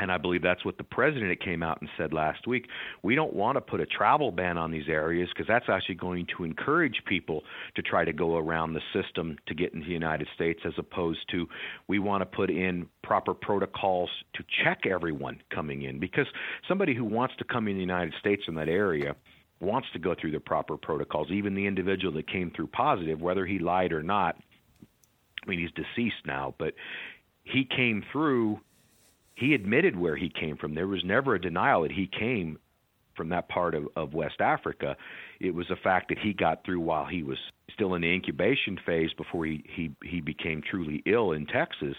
and 0.00 0.10
I 0.10 0.18
believe 0.18 0.42
that's 0.42 0.64
what 0.64 0.76
the 0.76 0.84
president 0.84 1.40
came 1.40 1.62
out 1.62 1.80
and 1.80 1.88
said 1.96 2.12
last 2.12 2.46
week. 2.46 2.66
We 3.02 3.14
don't 3.14 3.32
want 3.32 3.56
to 3.56 3.60
put 3.60 3.80
a 3.80 3.86
travel 3.86 4.32
ban 4.32 4.58
on 4.58 4.72
these 4.72 4.88
areas 4.88 5.28
because 5.28 5.46
that's 5.46 5.68
actually 5.68 5.94
going 5.94 6.26
to 6.36 6.44
encourage 6.44 7.02
people 7.06 7.44
to 7.76 7.82
try 7.82 8.04
to 8.04 8.12
go 8.12 8.36
around 8.36 8.74
the 8.74 8.80
system 8.92 9.38
to 9.46 9.54
get 9.54 9.72
into 9.72 9.86
the 9.86 9.92
United 9.92 10.26
States, 10.34 10.60
as 10.64 10.72
opposed 10.78 11.20
to 11.30 11.46
we 11.86 12.00
want 12.00 12.22
to 12.22 12.26
put 12.26 12.50
in 12.50 12.86
proper 13.02 13.34
protocols 13.34 14.10
to 14.34 14.42
check 14.64 14.80
everyone 14.84 15.40
coming 15.54 15.82
in. 15.82 16.00
Because 16.00 16.26
somebody 16.66 16.94
who 16.94 17.04
wants 17.04 17.34
to 17.36 17.44
come 17.44 17.68
in 17.68 17.74
the 17.74 17.80
United 17.80 18.14
States 18.18 18.42
in 18.48 18.56
that 18.56 18.68
area 18.68 19.14
wants 19.60 19.88
to 19.92 20.00
go 20.00 20.14
through 20.20 20.32
the 20.32 20.40
proper 20.40 20.76
protocols. 20.76 21.30
Even 21.30 21.54
the 21.54 21.66
individual 21.66 22.12
that 22.14 22.28
came 22.28 22.50
through 22.50 22.66
positive, 22.66 23.20
whether 23.20 23.46
he 23.46 23.60
lied 23.60 23.92
or 23.92 24.02
not, 24.02 24.36
I 25.44 25.48
mean, 25.48 25.60
he's 25.60 25.70
deceased 25.70 26.26
now, 26.26 26.54
but 26.58 26.74
he 27.44 27.64
came 27.64 28.02
through 28.10 28.60
he 29.34 29.54
admitted 29.54 29.96
where 29.96 30.16
he 30.16 30.30
came 30.30 30.56
from. 30.56 30.74
There 30.74 30.86
was 30.86 31.04
never 31.04 31.34
a 31.34 31.40
denial 31.40 31.82
that 31.82 31.92
he 31.92 32.06
came 32.06 32.58
from 33.16 33.28
that 33.30 33.48
part 33.48 33.74
of, 33.74 33.86
of 33.96 34.14
West 34.14 34.40
Africa. 34.40 34.96
It 35.40 35.54
was 35.54 35.70
a 35.70 35.76
fact 35.76 36.08
that 36.08 36.18
he 36.18 36.32
got 36.32 36.64
through 36.64 36.80
while 36.80 37.06
he 37.06 37.22
was 37.22 37.38
still 37.72 37.94
in 37.94 38.02
the 38.02 38.12
incubation 38.12 38.78
phase 38.84 39.10
before 39.16 39.46
he, 39.46 39.64
he, 39.74 39.90
he 40.04 40.20
became 40.20 40.62
truly 40.68 41.02
ill 41.06 41.32
in 41.32 41.46
Texas. 41.46 41.96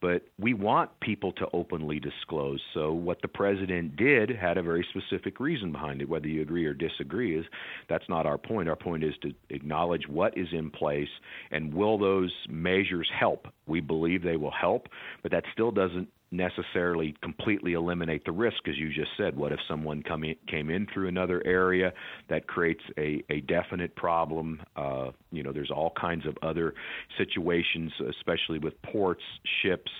But 0.00 0.22
we 0.36 0.52
want 0.52 0.90
people 0.98 1.30
to 1.34 1.46
openly 1.52 2.00
disclose. 2.00 2.60
So 2.74 2.92
what 2.92 3.22
the 3.22 3.28
president 3.28 3.96
did 3.96 4.30
had 4.30 4.58
a 4.58 4.62
very 4.62 4.84
specific 4.90 5.38
reason 5.38 5.70
behind 5.70 6.02
it. 6.02 6.08
Whether 6.08 6.26
you 6.26 6.42
agree 6.42 6.64
or 6.64 6.74
disagree 6.74 7.38
is 7.38 7.46
that's 7.88 8.08
not 8.08 8.26
our 8.26 8.36
point. 8.36 8.68
Our 8.68 8.74
point 8.74 9.04
is 9.04 9.14
to 9.22 9.32
acknowledge 9.50 10.08
what 10.08 10.36
is 10.36 10.48
in 10.50 10.70
place 10.70 11.08
and 11.52 11.72
will 11.72 11.98
those 11.98 12.32
measures 12.48 13.08
help. 13.16 13.46
We 13.68 13.80
believe 13.80 14.24
they 14.24 14.36
will 14.36 14.50
help, 14.50 14.88
but 15.22 15.30
that 15.30 15.44
still 15.52 15.70
doesn't 15.70 16.08
necessarily 16.32 17.14
completely 17.22 17.74
eliminate 17.74 18.24
the 18.24 18.32
risk, 18.32 18.66
as 18.66 18.76
you 18.76 18.88
just 18.88 19.10
said. 19.16 19.36
What 19.36 19.52
if 19.52 19.60
someone 19.68 20.02
come 20.02 20.24
in, 20.24 20.36
came 20.48 20.70
in 20.70 20.86
through 20.92 21.08
another 21.08 21.42
area 21.44 21.92
that 22.28 22.46
creates 22.46 22.82
a, 22.98 23.22
a 23.30 23.40
definite 23.42 23.94
problem? 23.94 24.62
Uh, 24.74 25.10
you 25.30 25.42
know, 25.42 25.52
there's 25.52 25.70
all 25.70 25.92
kinds 26.00 26.26
of 26.26 26.36
other 26.42 26.74
situations, 27.18 27.92
especially 28.08 28.58
with 28.58 28.80
ports, 28.82 29.22
ships. 29.62 29.90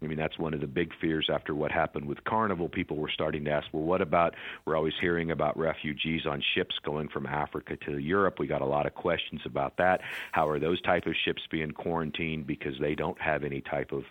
I 0.00 0.06
mean, 0.06 0.18
that's 0.18 0.38
one 0.38 0.54
of 0.54 0.60
the 0.60 0.66
big 0.66 0.92
fears 1.00 1.28
after 1.32 1.54
what 1.54 1.72
happened 1.72 2.06
with 2.06 2.22
Carnival. 2.24 2.68
People 2.68 2.98
were 2.98 3.10
starting 3.12 3.44
to 3.46 3.50
ask, 3.50 3.66
well, 3.72 3.82
what 3.82 4.00
about? 4.00 4.34
We're 4.64 4.76
always 4.76 4.92
hearing 5.00 5.30
about 5.30 5.58
refugees 5.58 6.22
on 6.24 6.42
ships 6.54 6.76
going 6.84 7.08
from 7.08 7.26
Africa 7.26 7.76
to 7.86 7.98
Europe. 7.98 8.36
We 8.38 8.46
got 8.46 8.60
a 8.60 8.66
lot 8.66 8.86
of 8.86 8.94
questions 8.94 9.40
about 9.44 9.76
that. 9.78 10.02
How 10.32 10.48
are 10.48 10.60
those 10.60 10.80
type 10.82 11.06
of 11.06 11.14
ships 11.24 11.42
being 11.50 11.72
quarantined 11.72 12.46
because 12.46 12.74
they 12.80 12.94
don't 12.94 13.20
have 13.20 13.42
any 13.42 13.60
type 13.60 13.90
of 13.90 14.04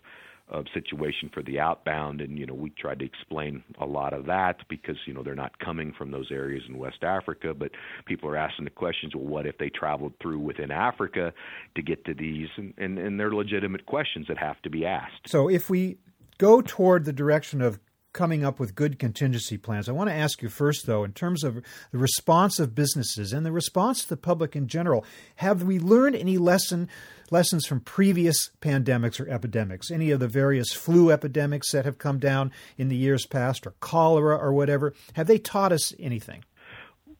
of 0.49 0.65
situation 0.73 1.29
for 1.33 1.43
the 1.43 1.59
outbound 1.59 2.21
and 2.21 2.39
you 2.39 2.45
know 2.45 2.53
we 2.53 2.69
tried 2.71 2.99
to 2.99 3.05
explain 3.05 3.63
a 3.81 3.85
lot 3.85 4.13
of 4.13 4.25
that 4.25 4.57
because 4.69 4.95
you 5.05 5.13
know 5.13 5.21
they're 5.23 5.35
not 5.35 5.57
coming 5.59 5.93
from 5.97 6.11
those 6.11 6.31
areas 6.31 6.63
in 6.67 6.77
West 6.77 7.03
Africa 7.03 7.53
but 7.53 7.71
people 8.05 8.29
are 8.29 8.37
asking 8.37 8.65
the 8.65 8.71
questions 8.71 9.13
well 9.15 9.25
what 9.25 9.45
if 9.45 9.57
they 9.57 9.69
traveled 9.69 10.13
through 10.21 10.39
within 10.39 10.71
Africa 10.71 11.33
to 11.75 11.81
get 11.81 12.05
to 12.05 12.13
these? 12.13 12.49
And 12.57 12.73
and, 12.77 12.97
and 12.97 13.19
they're 13.19 13.33
legitimate 13.33 13.85
questions 13.85 14.27
that 14.27 14.37
have 14.37 14.61
to 14.63 14.69
be 14.69 14.85
asked. 14.85 15.27
So 15.27 15.49
if 15.49 15.69
we 15.69 15.97
go 16.37 16.61
toward 16.61 17.05
the 17.05 17.13
direction 17.13 17.61
of 17.61 17.79
coming 18.13 18.43
up 18.43 18.59
with 18.59 18.75
good 18.75 18.99
contingency 18.99 19.57
plans. 19.57 19.87
I 19.87 19.91
want 19.91 20.09
to 20.09 20.15
ask 20.15 20.41
you 20.41 20.49
first, 20.49 20.85
though, 20.85 21.03
in 21.03 21.13
terms 21.13 21.43
of 21.43 21.61
the 21.91 21.97
response 21.97 22.59
of 22.59 22.73
businesses 22.73 23.33
and 23.33 23.45
the 23.45 23.51
response 23.51 24.03
to 24.03 24.09
the 24.09 24.17
public 24.17 24.55
in 24.55 24.67
general, 24.67 25.05
have 25.37 25.63
we 25.63 25.79
learned 25.79 26.15
any 26.15 26.37
lesson 26.37 26.89
lessons 27.29 27.65
from 27.65 27.81
previous 27.81 28.49
pandemics 28.61 29.19
or 29.19 29.29
epidemics? 29.29 29.91
Any 29.91 30.11
of 30.11 30.19
the 30.19 30.27
various 30.27 30.71
flu 30.71 31.11
epidemics 31.11 31.71
that 31.71 31.85
have 31.85 31.97
come 31.97 32.19
down 32.19 32.51
in 32.77 32.87
the 32.87 32.95
years 32.95 33.25
past, 33.25 33.67
or 33.67 33.75
cholera, 33.79 34.37
or 34.37 34.53
whatever? 34.53 34.93
Have 35.13 35.27
they 35.27 35.37
taught 35.37 35.71
us 35.71 35.93
anything? 35.99 36.43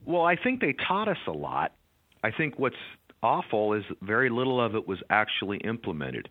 Well, 0.06 0.24
I 0.24 0.36
think 0.36 0.62
they 0.62 0.74
taught 0.88 1.10
us 1.10 1.18
a 1.28 1.32
lot. 1.32 1.74
I 2.24 2.32
think 2.32 2.58
what's 2.58 2.76
awful 3.22 3.74
is 3.74 3.84
very 4.02 4.30
little 4.30 4.64
of 4.64 4.76
it 4.76 4.88
was 4.88 5.00
actually 5.10 5.58
implemented. 5.58 6.30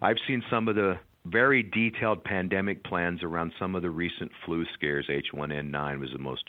I've 0.00 0.18
seen 0.26 0.42
some 0.48 0.68
of 0.68 0.76
the 0.76 0.98
very 1.30 1.62
detailed 1.62 2.24
pandemic 2.24 2.84
plans 2.84 3.22
around 3.22 3.52
some 3.58 3.74
of 3.74 3.82
the 3.82 3.90
recent 3.90 4.30
flu 4.44 4.64
scares. 4.74 5.06
H1N9 5.08 6.00
was 6.00 6.10
the 6.12 6.18
most 6.18 6.44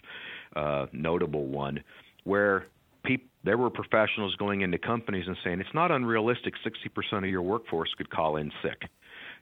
uh, 0.55 0.87
notable 0.91 1.47
one, 1.47 1.83
where 2.23 2.67
people, 3.03 3.27
there 3.43 3.57
were 3.57 3.69
professionals 3.69 4.35
going 4.35 4.61
into 4.61 4.77
companies 4.77 5.25
and 5.27 5.37
saying 5.43 5.59
it's 5.59 5.73
not 5.73 5.91
unrealistic 5.91 6.53
60% 6.65 7.19
of 7.19 7.29
your 7.29 7.41
workforce 7.41 7.89
could 7.97 8.09
call 8.09 8.37
in 8.37 8.51
sick. 8.61 8.89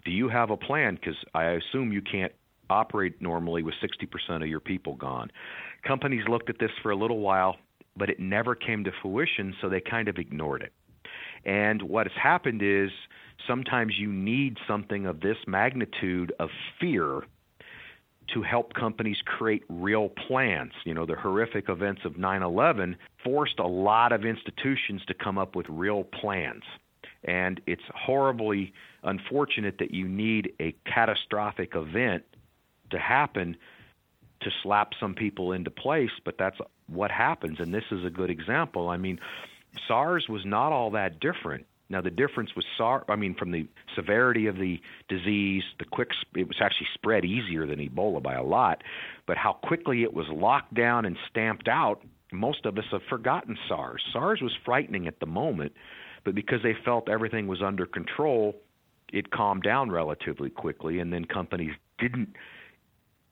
Do 0.04 0.12
you 0.12 0.30
have 0.30 0.52
a 0.52 0.58
plan? 0.58 0.96
Because 0.96 1.18
I 1.34 1.46
assume 1.46 1.92
you 1.92 2.02
can't 2.02 2.32
operate 2.70 3.22
normally 3.22 3.64
with 3.64 3.76
60% 3.84 4.42
of 4.42 4.48
your 4.48 4.60
people 4.60 4.96
gone. 4.96 5.32
Companies 5.88 6.24
looked 6.28 6.50
at 6.50 6.60
this 6.60 6.72
for 6.82 6.92
a 6.92 6.96
little 6.96 7.20
while, 7.20 7.58
but 7.98 8.10
it 8.10 8.20
never 8.20 8.56
came 8.56 8.84
to 8.84 8.92
fruition, 9.02 9.56
so 9.62 9.70
they 9.70 9.82
kind 9.82 10.08
of 10.08 10.18
ignored 10.18 10.62
it. 10.62 10.74
And 11.46 11.84
what 11.84 12.08
has 12.08 12.18
happened 12.22 12.62
is 12.62 12.92
sometimes 13.48 13.94
you 13.98 14.12
need 14.12 14.58
something 14.68 15.06
of 15.06 15.22
this 15.22 15.38
magnitude 15.48 16.34
of 16.40 16.50
fear 16.80 17.24
to 18.34 18.42
help 18.42 18.74
companies 18.74 19.18
create 19.24 19.64
real 19.70 20.10
plans. 20.10 20.74
You 20.84 20.94
know, 20.94 21.06
the 21.06 21.16
horrific 21.16 21.70
events 21.70 22.02
of 22.06 22.18
9 22.18 22.42
11 22.42 22.98
forced 23.24 23.60
a 23.60 23.68
lot 23.68 24.12
of 24.12 24.26
institutions 24.26 25.04
to 25.08 25.14
come 25.14 25.38
up 25.38 25.56
with 25.56 25.68
real 25.70 26.04
plans. 26.04 26.64
And 27.24 27.62
it's 27.68 27.84
horribly 27.94 28.74
unfortunate 29.04 29.78
that 29.80 29.92
you 29.92 30.08
need 30.08 30.54
a 30.60 30.76
catastrophic 30.86 31.76
event 31.76 32.24
to 32.92 33.00
happen 33.00 33.58
to 34.42 34.52
slap 34.62 34.94
some 35.00 35.16
people 35.16 35.52
into 35.52 35.72
place, 35.72 36.12
but 36.24 36.38
that's 36.38 36.58
what 36.88 37.10
happens. 37.12 37.60
And 37.60 37.74
this 37.74 37.86
is 37.92 38.06
a 38.06 38.10
good 38.10 38.30
example. 38.30 38.90
I 38.90 38.98
mean, 38.98 39.20
SARS 39.88 40.28
was 40.30 40.46
not 40.46 40.72
all 40.72 40.92
that 40.92 41.20
different. 41.20 41.66
Now 41.90 42.02
the 42.02 42.10
difference 42.10 42.56
was 42.56 42.66
SARS. 42.78 43.04
I 43.10 43.16
mean, 43.16 43.36
from 43.36 43.52
the 43.52 43.68
severity 43.96 44.48
of 44.48 44.58
the 44.58 44.82
disease, 45.08 45.64
the 45.78 45.86
quick 45.86 46.10
it 46.36 46.48
was 46.48 46.58
actually 46.60 46.88
spread 46.94 47.26
easier 47.26 47.66
than 47.68 47.80
Ebola 47.80 48.22
by 48.22 48.34
a 48.34 48.44
lot, 48.44 48.84
but 49.28 49.38
how 49.38 49.54
quickly 49.54 50.04
it 50.04 50.14
was 50.14 50.28
locked 50.30 50.74
down 50.74 51.06
and 51.06 51.18
stamped 51.30 51.68
out. 51.68 52.02
Most 52.32 52.66
of 52.66 52.78
us 52.78 52.86
have 52.92 53.04
forgotten 53.08 53.58
SARS. 53.68 54.04
SARS 54.12 54.42
was 54.42 54.54
frightening 54.66 55.08
at 55.08 55.20
the 55.20 55.28
moment, 55.28 55.74
but 56.24 56.34
because 56.34 56.64
they 56.64 56.74
felt 56.84 57.08
everything 57.08 57.48
was 57.48 57.62
under 57.62 57.86
control, 57.86 58.56
it 59.14 59.30
calmed 59.30 59.62
down 59.64 59.92
relatively 59.92 60.50
quickly, 60.50 61.00
and 61.00 61.14
then 61.14 61.26
companies 61.26 61.76
didn't 62.00 62.36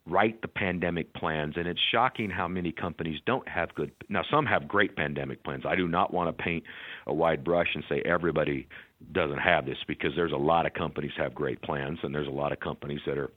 write 0.05 0.41
the 0.41 0.47
pandemic 0.47 1.13
plans 1.13 1.53
and 1.55 1.65
it's 1.65 1.79
shocking 1.91 2.29
how 2.29 2.47
many 2.47 2.71
companies 2.71 3.19
don't 3.25 3.47
have 3.47 3.73
good 3.73 3.91
now 4.09 4.21
some 4.29 4.45
have 4.45 4.67
great 4.67 4.95
pandemic 4.97 5.41
plans 5.43 5.63
i 5.65 5.75
do 5.75 5.87
not 5.87 6.13
want 6.13 6.35
to 6.35 6.43
paint 6.43 6.63
a 7.07 7.13
wide 7.13 7.43
brush 7.43 7.69
and 7.73 7.83
say 7.87 8.01
everybody 8.05 8.67
doesn't 9.13 9.37
have 9.37 9.65
this 9.65 9.77
because 9.87 10.11
there's 10.15 10.33
a 10.33 10.37
lot 10.37 10.65
of 10.65 10.73
companies 10.73 11.11
have 11.17 11.33
great 11.33 11.61
plans 11.61 11.99
and 12.03 12.13
there's 12.13 12.27
a 12.27 12.31
lot 12.31 12.51
of 12.51 12.59
companies 12.59 12.99
that 13.05 13.17
are 13.17 13.31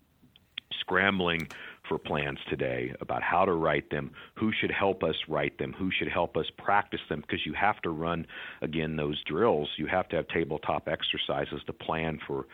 scrambling 0.81 1.47
for 1.89 1.99
plans 1.99 2.39
today 2.49 2.95
about 3.01 3.23
how 3.23 3.45
to 3.45 3.53
write 3.53 3.91
them, 3.91 4.11
who 4.35 4.53
should 4.53 4.71
help 4.71 5.03
us 5.03 5.15
write 5.29 5.59
them, 5.59 5.73
who 5.73 5.91
should 5.97 6.09
help 6.09 6.37
us 6.37 6.47
practice 6.59 7.01
them, 7.09 7.21
because 7.21 7.45
you 7.47 7.53
have 7.53 7.81
to 7.83 7.91
run, 7.91 8.27
again, 8.63 8.97
those 8.97 9.23
drills. 9.25 9.69
You 9.77 9.87
have 9.87 10.09
to 10.09 10.17
have 10.17 10.29
tabletop 10.29 10.89
exercises 10.89 11.61
to 11.67 11.73
plan 11.73 12.19
for 12.27 12.47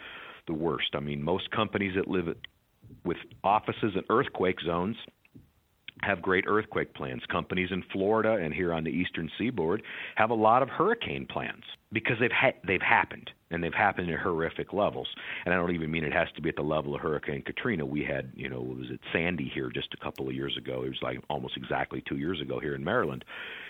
the 0.47 0.55
worst. 0.55 0.91
I 0.95 1.01
mean, 1.01 1.23
most 1.23 1.51
companies 1.51 1.95
that 1.97 2.09
live 2.09 2.29
with 3.05 3.19
offices 3.45 3.93
in 3.95 4.03
earthquake 4.11 4.59
zones 4.65 4.97
have 6.03 6.21
great 6.21 6.45
earthquake 6.47 6.95
plans. 6.95 7.23
Companies 7.31 7.71
in 7.71 7.83
Florida 7.93 8.35
and 8.43 8.53
here 8.53 8.73
on 8.73 8.85
the 8.85 8.91
eastern 8.91 9.31
seaboard 9.39 9.83
have 10.17 10.31
a 10.31 10.35
lot 10.35 10.63
of 10.63 10.69
hurricane 10.69 11.27
plans 11.27 11.63
because 11.93 12.17
they've 12.21 12.33
ha- 12.33 12.59
they've 12.67 12.83
happened 12.83 13.31
and 13.51 13.63
they've 13.63 13.75
happened 13.75 14.11
at 14.11 14.19
horrific 14.19 14.73
levels. 14.73 15.07
And 15.45 15.55
I 15.55 15.57
don't 15.57 15.75
even 15.75 15.91
mean 15.91 16.05
it 16.05 16.13
has 16.13 16.29
to 16.37 16.43
be 16.43 16.49
at 16.49 16.57
the 16.57 16.63
level 16.63 16.95
of 16.95 17.01
Hurricane 17.01 17.43
Katrina. 17.43 17.85
We 17.85 18.03
had, 18.03 18.33
you 18.35 18.49
know, 18.49 18.61
was 18.61 18.91
it 18.91 19.01
Sandy 19.13 19.51
here 19.53 19.71
just 19.71 19.95
a 19.95 20.03
couple 20.03 20.27
of 20.29 20.35
years 20.35 20.57
ago? 20.57 20.83
It 20.85 20.89
was 20.89 21.03
like 21.03 21.19
almost 21.29 21.57
exactly 21.57 22.03
2 22.09 22.17
years 22.17 22.41
ago 22.41 22.59
here 22.59 22.75
in 22.75 22.83
Maryland. 22.83 23.25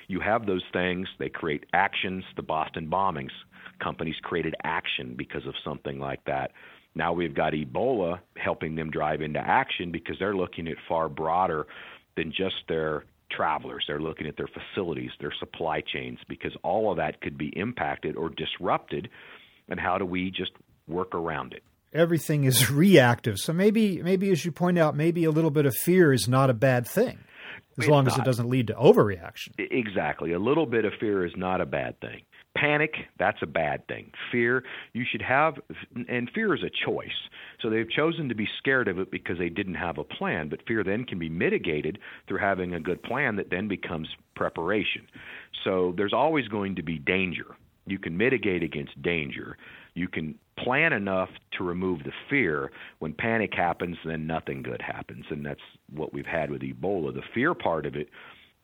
You 0.09 0.21
have 0.21 0.47
those 0.47 0.65
things, 0.73 1.09
they 1.19 1.29
create 1.29 1.67
actions, 1.73 2.25
the 2.37 2.43
Boston 2.43 2.89
bombings. 2.89 3.33
Companies 3.83 4.17
created 4.23 4.55
action 4.63 5.15
because 5.17 5.47
of 5.47 5.55
something 5.65 5.99
like 5.99 6.25
that 6.27 6.53
now 6.95 7.13
we've 7.13 7.35
got 7.35 7.53
Ebola 7.53 8.21
helping 8.37 8.75
them 8.75 8.91
drive 8.91 9.23
into 9.23 9.41
action 9.41 9.91
because 9.91 10.17
they're 10.19 10.37
looking 10.37 10.69
at 10.69 10.77
far 10.89 11.09
broader 11.09 11.67
than 12.17 12.31
just 12.31 12.57
their 12.69 13.05
travelers. 13.31 13.85
They're 13.87 14.01
looking 14.01 14.27
at 14.27 14.37
their 14.37 14.49
facilities, 14.49 15.11
their 15.21 15.33
supply 15.39 15.81
chains, 15.81 16.19
because 16.29 16.55
all 16.63 16.91
of 16.91 16.99
that 16.99 17.21
could 17.21 17.39
be 17.39 17.49
impacted 17.57 18.17
or 18.17 18.29
disrupted. 18.29 19.09
And 19.69 19.81
how 19.81 19.97
do 19.97 20.05
we 20.05 20.31
just 20.31 20.53
work 20.87 21.15
around 21.15 21.55
it? 21.55 21.63
Everything 21.95 22.45
is 22.45 22.71
reactive. 22.71 23.39
So 23.39 23.53
maybe, 23.53 24.03
maybe 24.03 24.31
as 24.31 24.45
you 24.45 24.53
point 24.53 24.79
out, 24.79 24.97
maybe 24.97 25.25
a 25.25 25.31
little 25.31 25.51
bit 25.51 25.67
of 25.67 25.75
fear 25.75 26.13
is 26.13 26.29
not 26.29 26.51
a 26.51 26.55
bad 26.55 26.87
thing, 26.87 27.19
as 27.79 27.85
it's 27.85 27.89
long 27.89 28.05
not. 28.05 28.15
as 28.15 28.19
it 28.19 28.25
doesn't 28.25 28.49
lead 28.49 28.69
to 28.69 28.75
overreaction. 28.75 29.51
Exactly. 29.59 30.33
A 30.33 30.39
little 30.39 30.67
bit 30.67 30.85
of 30.85 30.93
fear 31.01 31.25
is 31.25 31.33
not 31.37 31.61
a 31.61 31.67
bad 31.67 32.01
thing. 32.01 32.23
Panic, 32.55 32.95
that's 33.19 33.39
a 33.43 33.47
bad 33.47 33.87
thing. 33.89 34.13
Fear, 34.31 34.63
you 34.93 35.05
should 35.11 35.23
have, 35.23 35.55
and 36.09 36.31
fear 36.35 36.55
is 36.55 36.63
a 36.63 36.71
choice. 36.85 37.09
So 37.61 37.71
they've 37.71 37.91
chosen 37.91 38.29
to 38.29 38.35
be 38.35 38.49
scared 38.59 38.89
of 38.89 38.99
it 38.99 39.11
because 39.11 39.39
they 39.39 39.49
didn't 39.49 39.75
have 39.75 39.99
a 39.99 40.05
plan. 40.05 40.49
But 40.49 40.67
fear 40.67 40.85
then 40.85 41.05
can 41.05 41.19
be 41.19 41.29
mitigated 41.29 41.99
through 42.29 42.39
having 42.39 42.75
a 42.75 42.81
good 42.81 43.03
plan 43.03 43.37
that 43.37 43.51
then 43.51 43.69
becomes 43.69 44.09
preparation. 44.37 45.07
So 45.65 45.95
there's 45.97 46.13
always 46.13 46.47
going 46.49 46.77
to 46.77 46.83
be 46.83 46.99
danger. 46.99 47.57
You 47.87 47.99
can 47.99 48.17
mitigate 48.17 48.63
against 48.63 49.01
danger. 49.03 49.57
You 49.95 50.09
can 50.09 50.39
plan 50.59 50.93
enough 50.93 51.31
to 51.59 51.65
remove 51.65 52.05
the 52.05 52.13
fear. 52.31 52.71
When 52.99 53.13
panic 53.13 53.55
happens, 53.55 53.97
then 54.05 54.27
nothing 54.27 54.63
good 54.63 54.81
happens. 54.83 55.25
And 55.31 55.45
that's 55.45 55.61
what 55.93 56.13
we've 56.13 56.27
had 56.27 56.51
with 56.51 56.63
Ebola. 56.63 57.15
The 57.15 57.23
fear 57.35 57.55
part 57.55 57.87
of 57.87 57.97
it 57.97 58.09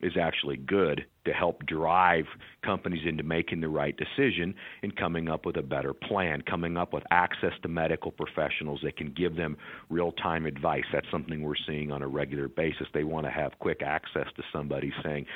is 0.01 0.13
actually 0.21 0.57
good 0.57 1.05
to 1.25 1.33
help 1.33 1.65
drive 1.67 2.25
companies 2.65 3.03
into 3.07 3.23
making 3.23 3.61
the 3.61 3.69
right 3.69 3.97
decision 3.97 4.55
and 4.83 4.97
coming 4.97 5.29
up 5.29 5.45
with 5.45 5.57
a 5.57 5.63
better 5.63 5.93
plan, 5.93 6.43
coming 6.43 6.77
up 6.77 6.93
with 6.93 7.03
access 7.11 7.53
to 7.63 7.69
medical 7.69 8.11
professionals 8.11 8.81
that 8.83 8.97
can 8.97 9.13
give 9.13 9.37
them 9.37 9.57
real 9.91 10.13
time 10.13 10.47
advice. 10.47 10.85
That's 10.93 11.11
something 11.11 11.43
we're 11.43 11.55
seeing 11.67 11.91
on 11.91 12.03
a 12.03 12.09
regular 12.09 12.49
basis. 12.49 12.87
They 12.95 13.05
want 13.05 13.27
to 13.27 13.31
have 13.33 13.59
quick 13.59 13.83
access 13.83 14.27
to 14.37 14.43
somebody 14.53 14.93
saying, 15.03 15.27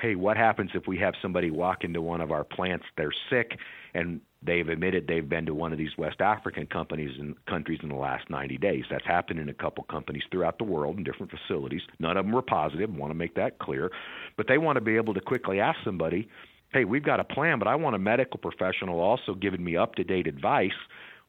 hey, 0.00 0.14
what 0.14 0.36
happens 0.36 0.70
if 0.74 0.86
we 0.86 0.98
have 0.98 1.14
somebody 1.20 1.50
walk 1.50 1.84
into 1.84 2.00
one 2.00 2.20
of 2.20 2.30
our 2.30 2.44
plants, 2.44 2.86
they're 2.96 3.12
sick, 3.28 3.58
and 3.94 4.20
they've 4.42 4.68
admitted 4.68 5.06
they've 5.06 5.28
been 5.28 5.46
to 5.46 5.54
one 5.54 5.72
of 5.72 5.78
these 5.78 5.96
West 5.98 6.20
African 6.20 6.66
companies 6.66 7.10
and 7.18 7.34
countries 7.46 7.80
in 7.82 7.88
the 7.88 7.94
last 7.94 8.30
90 8.30 8.58
days. 8.58 8.84
That's 8.90 9.04
happened 9.04 9.38
in 9.38 9.48
a 9.48 9.54
couple 9.54 9.84
companies 9.84 10.22
throughout 10.30 10.58
the 10.58 10.64
world 10.64 10.96
in 10.96 11.04
different 11.04 11.30
facilities. 11.30 11.82
None 11.98 12.16
of 12.16 12.24
them 12.24 12.32
were 12.32 12.42
positive. 12.42 12.94
Want 12.94 13.10
to 13.10 13.14
make 13.14 13.34
that 13.34 13.58
clear, 13.58 13.90
but 14.36 14.46
they 14.48 14.58
want 14.58 14.76
to 14.76 14.80
be 14.80 14.96
able 14.96 15.14
to 15.14 15.20
quickly 15.20 15.60
ask 15.60 15.78
somebody, 15.84 16.28
"Hey, 16.72 16.84
we've 16.84 17.02
got 17.02 17.20
a 17.20 17.24
plan, 17.24 17.58
but 17.58 17.68
I 17.68 17.74
want 17.74 17.96
a 17.96 17.98
medical 17.98 18.38
professional 18.38 19.00
also 19.00 19.34
giving 19.34 19.62
me 19.62 19.76
up-to-date 19.76 20.26
advice." 20.26 20.76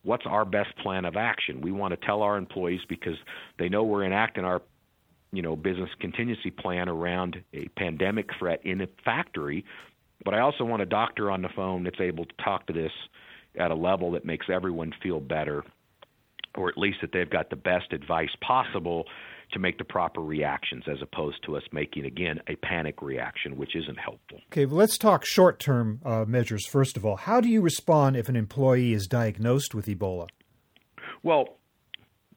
What's 0.03 0.25
our 0.25 0.45
best 0.45 0.75
plan 0.77 1.05
of 1.05 1.15
action? 1.15 1.61
We 1.61 1.71
want 1.71 1.91
to 1.91 2.05
tell 2.05 2.23
our 2.23 2.37
employees 2.37 2.81
because 2.87 3.17
they 3.57 3.69
know 3.69 3.83
we're 3.83 4.03
enacting 4.03 4.45
our 4.45 4.61
you 5.33 5.41
know 5.41 5.55
business 5.55 5.89
contingency 5.99 6.51
plan 6.51 6.89
around 6.89 7.41
a 7.53 7.67
pandemic 7.69 8.33
threat 8.37 8.59
in 8.65 8.81
a 8.81 8.87
factory 9.03 9.63
but 10.23 10.33
I 10.33 10.39
also 10.39 10.63
want 10.63 10.81
a 10.81 10.85
doctor 10.85 11.31
on 11.31 11.41
the 11.41 11.49
phone 11.55 11.83
that's 11.83 11.99
able 11.99 12.25
to 12.25 12.33
talk 12.43 12.67
to 12.67 12.73
this 12.73 12.91
at 13.59 13.71
a 13.71 13.75
level 13.75 14.11
that 14.11 14.25
makes 14.25 14.47
everyone 14.51 14.93
feel 15.01 15.19
better, 15.19 15.63
or 16.55 16.69
at 16.69 16.77
least 16.77 16.99
that 17.01 17.11
they've 17.11 17.29
got 17.29 17.49
the 17.49 17.55
best 17.55 17.91
advice 17.91 18.29
possible 18.45 19.05
to 19.51 19.59
make 19.59 19.77
the 19.77 19.83
proper 19.83 20.21
reactions 20.21 20.83
as 20.89 20.97
opposed 21.01 21.43
to 21.45 21.57
us 21.57 21.63
making, 21.73 22.05
again, 22.05 22.39
a 22.47 22.55
panic 22.57 23.01
reaction, 23.01 23.57
which 23.57 23.75
isn't 23.75 23.97
helpful. 23.99 24.39
Okay, 24.51 24.65
well, 24.65 24.77
let's 24.77 24.97
talk 24.97 25.25
short 25.25 25.59
term 25.59 25.99
uh, 26.05 26.25
measures 26.25 26.65
first 26.65 26.95
of 26.95 27.05
all. 27.05 27.17
How 27.17 27.41
do 27.41 27.49
you 27.49 27.61
respond 27.61 28.15
if 28.15 28.29
an 28.29 28.35
employee 28.35 28.93
is 28.93 29.07
diagnosed 29.07 29.75
with 29.75 29.87
Ebola? 29.87 30.29
Well, 31.23 31.57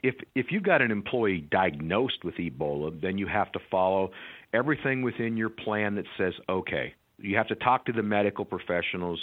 if 0.03 0.17
if 0.35 0.47
you've 0.51 0.65
got 0.65 0.83
an 0.83 0.91
employee 0.91 1.47
diagnosed 1.51 2.25
with 2.25 2.35
Ebola, 2.35 3.01
then 3.01 3.17
you 3.17 3.27
have 3.27 3.51
to 3.53 3.61
follow 3.71 4.11
everything 4.53 5.03
within 5.03 5.37
your 5.37 5.49
plan 5.49 5.95
that 5.95 6.05
says, 6.19 6.35
okay, 6.49 6.95
you 7.19 7.37
have 7.37 7.49
to 7.49 7.55
talk 7.55 7.87
to 7.87 7.93
the 7.93 8.03
medical 8.03 8.45
professionals 8.45 9.21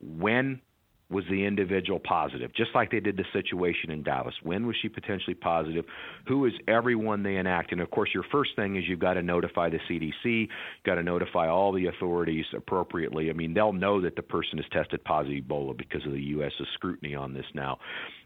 when 0.00 0.60
was 1.12 1.24
the 1.30 1.44
individual 1.44 2.00
positive? 2.00 2.52
Just 2.54 2.70
like 2.74 2.90
they 2.90 3.00
did 3.00 3.16
the 3.16 3.24
situation 3.32 3.90
in 3.90 4.02
Dallas. 4.02 4.34
When 4.42 4.66
was 4.66 4.76
she 4.80 4.88
potentially 4.88 5.34
positive? 5.34 5.84
Who 6.26 6.46
is 6.46 6.52
everyone 6.66 7.22
they 7.22 7.36
enact? 7.36 7.70
And 7.72 7.80
of 7.80 7.90
course, 7.90 8.10
your 8.14 8.24
first 8.32 8.56
thing 8.56 8.76
is 8.76 8.84
you've 8.88 8.98
got 8.98 9.14
to 9.14 9.22
notify 9.22 9.68
the 9.68 9.78
CDC, 9.90 10.24
you've 10.24 10.48
got 10.84 10.94
to 10.94 11.02
notify 11.02 11.48
all 11.48 11.72
the 11.72 11.86
authorities 11.86 12.46
appropriately. 12.56 13.28
I 13.28 13.34
mean, 13.34 13.54
they'll 13.54 13.72
know 13.72 14.00
that 14.00 14.16
the 14.16 14.22
person 14.22 14.58
is 14.58 14.64
tested 14.72 15.04
positive 15.04 15.44
Ebola 15.44 15.76
because 15.76 16.04
of 16.06 16.12
the 16.12 16.22
U.S.'s 16.22 16.66
scrutiny 16.74 17.14
on 17.14 17.34
this 17.34 17.46
now. 17.54 17.78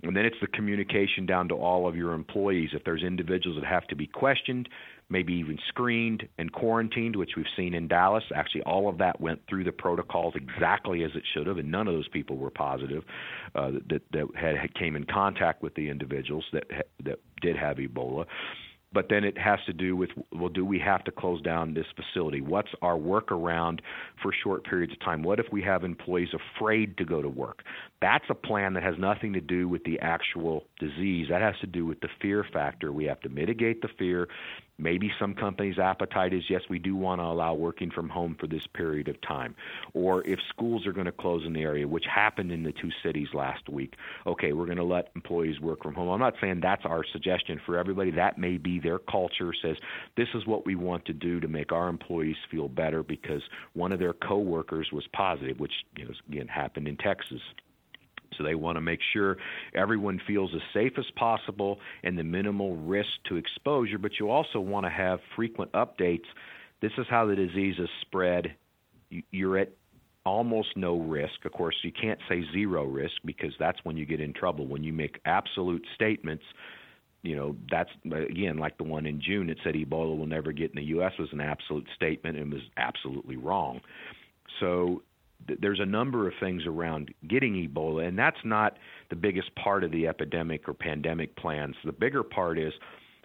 And 0.02 0.16
then 0.16 0.24
it's 0.24 0.36
the 0.40 0.46
communication 0.46 1.26
down 1.26 1.48
to 1.48 1.54
all 1.54 1.88
of 1.88 1.96
your 1.96 2.12
employees. 2.12 2.70
If 2.72 2.84
there's 2.84 3.02
individuals 3.02 3.58
that 3.60 3.66
have 3.66 3.86
to 3.88 3.96
be 3.96 4.06
questioned, 4.06 4.68
maybe 5.08 5.34
even 5.34 5.58
screened 5.68 6.28
and 6.38 6.52
quarantined, 6.52 7.16
which 7.16 7.30
we've 7.36 7.46
seen 7.56 7.74
in 7.74 7.88
Dallas. 7.88 8.24
Actually, 8.34 8.62
all 8.62 8.88
of 8.88 8.98
that 8.98 9.20
went 9.20 9.40
through 9.48 9.64
the 9.64 9.72
protocols 9.72 10.34
exactly 10.34 11.04
as 11.04 11.10
it 11.14 11.22
should 11.32 11.46
have, 11.46 11.58
and 11.58 11.70
none 11.70 11.86
of 11.86 11.94
those 11.94 12.08
people 12.08 12.36
were 12.36 12.50
positive 12.50 13.04
uh, 13.54 13.72
that 13.88 14.02
that 14.12 14.26
had, 14.34 14.56
had 14.56 14.74
came 14.74 14.96
in 14.96 15.04
contact 15.04 15.62
with 15.62 15.74
the 15.74 15.88
individuals 15.88 16.44
that 16.52 16.64
that 17.04 17.18
did 17.40 17.56
have 17.56 17.76
Ebola. 17.76 18.26
But 18.92 19.08
then 19.10 19.24
it 19.24 19.36
has 19.36 19.58
to 19.66 19.72
do 19.72 19.94
with 19.94 20.10
well 20.32 20.48
do 20.48 20.64
we 20.64 20.78
have 20.78 21.04
to 21.04 21.10
close 21.10 21.42
down 21.42 21.74
this 21.74 21.86
facility? 21.94 22.40
What's 22.40 22.70
our 22.82 22.96
workaround 22.96 23.80
for 24.22 24.32
short 24.42 24.64
periods 24.64 24.92
of 24.94 25.00
time? 25.00 25.22
What 25.22 25.38
if 25.38 25.46
we 25.52 25.60
have 25.62 25.84
employees 25.84 26.30
afraid 26.32 26.96
to 26.98 27.04
go 27.04 27.20
to 27.20 27.28
work? 27.28 27.62
That's 28.00 28.24
a 28.30 28.34
plan 28.34 28.74
that 28.74 28.82
has 28.82 28.94
nothing 28.98 29.34
to 29.34 29.40
do 29.40 29.68
with 29.68 29.84
the 29.84 29.98
actual 30.00 30.64
disease. 30.78 31.26
That 31.28 31.42
has 31.42 31.56
to 31.60 31.66
do 31.66 31.84
with 31.84 32.00
the 32.00 32.08
fear 32.22 32.44
factor. 32.52 32.90
We 32.92 33.04
have 33.04 33.20
to 33.20 33.28
mitigate 33.28 33.82
the 33.82 33.88
fear 33.98 34.28
Maybe 34.78 35.10
some 35.18 35.34
companies' 35.34 35.78
appetite 35.78 36.34
is 36.34 36.42
yes, 36.50 36.62
we 36.68 36.78
do 36.78 36.94
want 36.94 37.20
to 37.20 37.24
allow 37.24 37.54
working 37.54 37.90
from 37.90 38.10
home 38.10 38.36
for 38.38 38.46
this 38.46 38.66
period 38.74 39.08
of 39.08 39.18
time. 39.22 39.54
Or 39.94 40.26
if 40.26 40.38
schools 40.50 40.86
are 40.86 40.92
going 40.92 41.06
to 41.06 41.12
close 41.12 41.44
in 41.46 41.54
the 41.54 41.62
area, 41.62 41.88
which 41.88 42.04
happened 42.04 42.52
in 42.52 42.62
the 42.62 42.72
two 42.72 42.90
cities 43.02 43.28
last 43.32 43.68
week, 43.70 43.94
okay, 44.26 44.52
we're 44.52 44.66
going 44.66 44.76
to 44.76 44.84
let 44.84 45.10
employees 45.14 45.60
work 45.60 45.82
from 45.82 45.94
home. 45.94 46.10
I'm 46.10 46.20
not 46.20 46.34
saying 46.40 46.60
that's 46.60 46.84
our 46.84 47.04
suggestion 47.10 47.60
for 47.64 47.78
everybody. 47.78 48.10
That 48.10 48.36
may 48.36 48.58
be 48.58 48.78
their 48.78 48.98
culture 48.98 49.52
says 49.62 49.76
this 50.16 50.28
is 50.34 50.46
what 50.46 50.66
we 50.66 50.74
want 50.74 51.06
to 51.06 51.14
do 51.14 51.40
to 51.40 51.48
make 51.48 51.72
our 51.72 51.88
employees 51.88 52.36
feel 52.50 52.68
better 52.68 53.02
because 53.02 53.42
one 53.72 53.92
of 53.92 53.98
their 53.98 54.12
coworkers 54.12 54.90
was 54.92 55.06
positive, 55.12 55.58
which 55.58 55.72
you 55.96 56.04
know, 56.04 56.12
again 56.28 56.48
happened 56.48 56.86
in 56.86 56.96
Texas. 56.96 57.40
So 58.36 58.44
they 58.44 58.54
want 58.54 58.76
to 58.76 58.80
make 58.80 59.00
sure 59.12 59.36
everyone 59.74 60.20
feels 60.26 60.50
as 60.54 60.62
safe 60.72 60.92
as 60.98 61.04
possible 61.16 61.78
and 62.02 62.18
the 62.18 62.24
minimal 62.24 62.76
risk 62.76 63.08
to 63.28 63.36
exposure, 63.36 63.98
but 63.98 64.12
you 64.18 64.30
also 64.30 64.60
want 64.60 64.86
to 64.86 64.90
have 64.90 65.20
frequent 65.34 65.72
updates. 65.72 66.24
This 66.80 66.92
is 66.98 67.06
how 67.08 67.26
the 67.26 67.34
disease 67.34 67.76
is 67.78 67.88
spread. 68.02 68.54
You're 69.30 69.58
at 69.58 69.72
almost 70.24 70.76
no 70.76 70.98
risk. 70.98 71.44
Of 71.44 71.52
course, 71.52 71.76
you 71.82 71.92
can't 71.92 72.18
say 72.28 72.42
zero 72.52 72.84
risk 72.84 73.14
because 73.24 73.52
that's 73.58 73.78
when 73.84 73.96
you 73.96 74.04
get 74.04 74.20
in 74.20 74.32
trouble. 74.32 74.66
When 74.66 74.82
you 74.82 74.92
make 74.92 75.20
absolute 75.24 75.86
statements, 75.94 76.44
you 77.22 77.36
know, 77.36 77.56
that's 77.70 77.90
again 78.04 78.58
like 78.58 78.76
the 78.76 78.84
one 78.84 79.06
in 79.06 79.20
June 79.20 79.46
that 79.46 79.56
said 79.64 79.74
Ebola 79.74 80.16
will 80.16 80.26
never 80.26 80.52
get 80.52 80.70
in 80.70 80.76
the 80.76 80.84
U.S. 80.84 81.12
was 81.18 81.28
an 81.32 81.40
absolute 81.40 81.86
statement 81.94 82.36
and 82.36 82.52
was 82.52 82.62
absolutely 82.76 83.36
wrong. 83.36 83.80
So 84.60 85.02
there's 85.60 85.80
a 85.80 85.86
number 85.86 86.26
of 86.26 86.34
things 86.40 86.62
around 86.66 87.12
getting 87.28 87.54
Ebola, 87.54 88.06
and 88.08 88.18
that's 88.18 88.40
not 88.44 88.78
the 89.10 89.16
biggest 89.16 89.54
part 89.54 89.84
of 89.84 89.92
the 89.92 90.06
epidemic 90.06 90.68
or 90.68 90.74
pandemic 90.74 91.36
plans. 91.36 91.76
The 91.84 91.92
bigger 91.92 92.22
part 92.22 92.58
is 92.58 92.72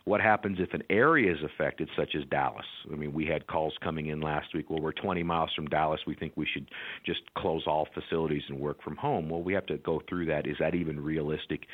what 0.06 0.20
happens 0.20 0.58
if 0.60 0.74
an 0.74 0.82
area 0.90 1.32
is 1.32 1.38
affected, 1.44 1.88
such 1.96 2.16
as 2.16 2.24
Dallas. 2.32 2.66
I 2.92 2.96
mean, 2.96 3.14
we 3.14 3.26
had 3.26 3.46
calls 3.46 3.74
coming 3.84 4.08
in 4.08 4.20
last 4.20 4.48
week. 4.54 4.70
Well, 4.70 4.82
we're 4.82 4.94
20 4.94 5.22
miles 5.24 5.52
from 5.56 5.68
Dallas. 5.68 6.02
We 6.08 6.16
think 6.16 6.34
we 6.36 6.48
should 6.52 6.68
just 7.06 7.22
close 7.36 7.64
all 7.68 7.88
facilities 7.94 8.42
and 8.50 8.60
work 8.60 8.82
from 8.82 8.96
home. 8.96 9.30
Well, 9.30 9.44
we 9.44 9.54
have 9.54 9.66
to 9.68 9.78
go 9.78 10.02
through 10.10 10.26
that. 10.28 10.48
Is 10.48 10.58
that 10.60 10.74
even 10.74 11.00
realistic? 11.00 11.66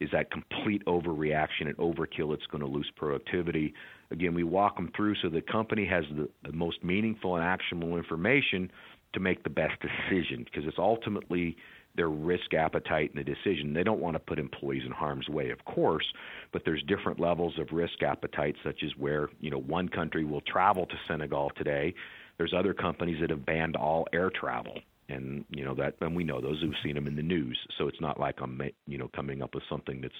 Is 0.00 0.10
that 0.12 0.30
complete 0.30 0.84
overreaction 0.86 1.62
and 1.66 1.76
overkill? 1.76 2.34
It's 2.34 2.46
going 2.50 2.60
to 2.60 2.66
lose 2.66 2.90
productivity. 2.96 3.72
Again, 4.10 4.34
we 4.34 4.42
walk 4.42 4.76
them 4.76 4.90
through 4.94 5.14
so 5.22 5.28
the 5.28 5.40
company 5.40 5.86
has 5.86 6.04
the, 6.16 6.52
most 6.52 6.82
meaningful 6.82 7.36
and 7.36 7.44
actionable 7.44 7.96
information 7.96 8.70
to 9.16 9.20
make 9.20 9.42
the 9.42 9.50
best 9.50 9.74
decision 9.80 10.44
because 10.44 10.68
it's 10.68 10.78
ultimately 10.78 11.56
their 11.94 12.10
risk 12.10 12.52
appetite 12.52 13.10
in 13.14 13.16
the 13.16 13.24
decision. 13.24 13.72
They 13.72 13.82
don't 13.82 13.98
want 13.98 14.14
to 14.14 14.18
put 14.18 14.38
employees 14.38 14.82
in 14.84 14.92
harm's 14.92 15.26
way, 15.30 15.48
of 15.48 15.64
course, 15.64 16.04
but 16.52 16.66
there's 16.66 16.82
different 16.82 17.18
levels 17.18 17.58
of 17.58 17.72
risk 17.72 18.02
appetite, 18.02 18.56
such 18.62 18.82
as 18.84 18.90
where 18.98 19.30
you 19.40 19.50
know 19.50 19.58
one 19.60 19.88
country 19.88 20.22
will 20.22 20.42
travel 20.42 20.84
to 20.84 20.94
Senegal 21.08 21.50
today. 21.56 21.94
There's 22.36 22.52
other 22.52 22.74
companies 22.74 23.20
that 23.22 23.30
have 23.30 23.46
banned 23.46 23.74
all 23.74 24.06
air 24.12 24.28
travel 24.30 24.78
and 25.08 25.44
you 25.50 25.64
know 25.64 25.74
that 25.74 25.94
and 26.00 26.14
we 26.14 26.24
know 26.24 26.40
those 26.40 26.60
who've 26.60 26.74
seen 26.82 26.94
them 26.94 27.06
in 27.06 27.14
the 27.14 27.22
news 27.22 27.56
so 27.78 27.86
it's 27.86 28.00
not 28.00 28.18
like 28.18 28.40
i'm 28.40 28.60
you 28.88 28.98
know 28.98 29.08
coming 29.14 29.40
up 29.40 29.54
with 29.54 29.62
something 29.68 30.00
that's 30.00 30.14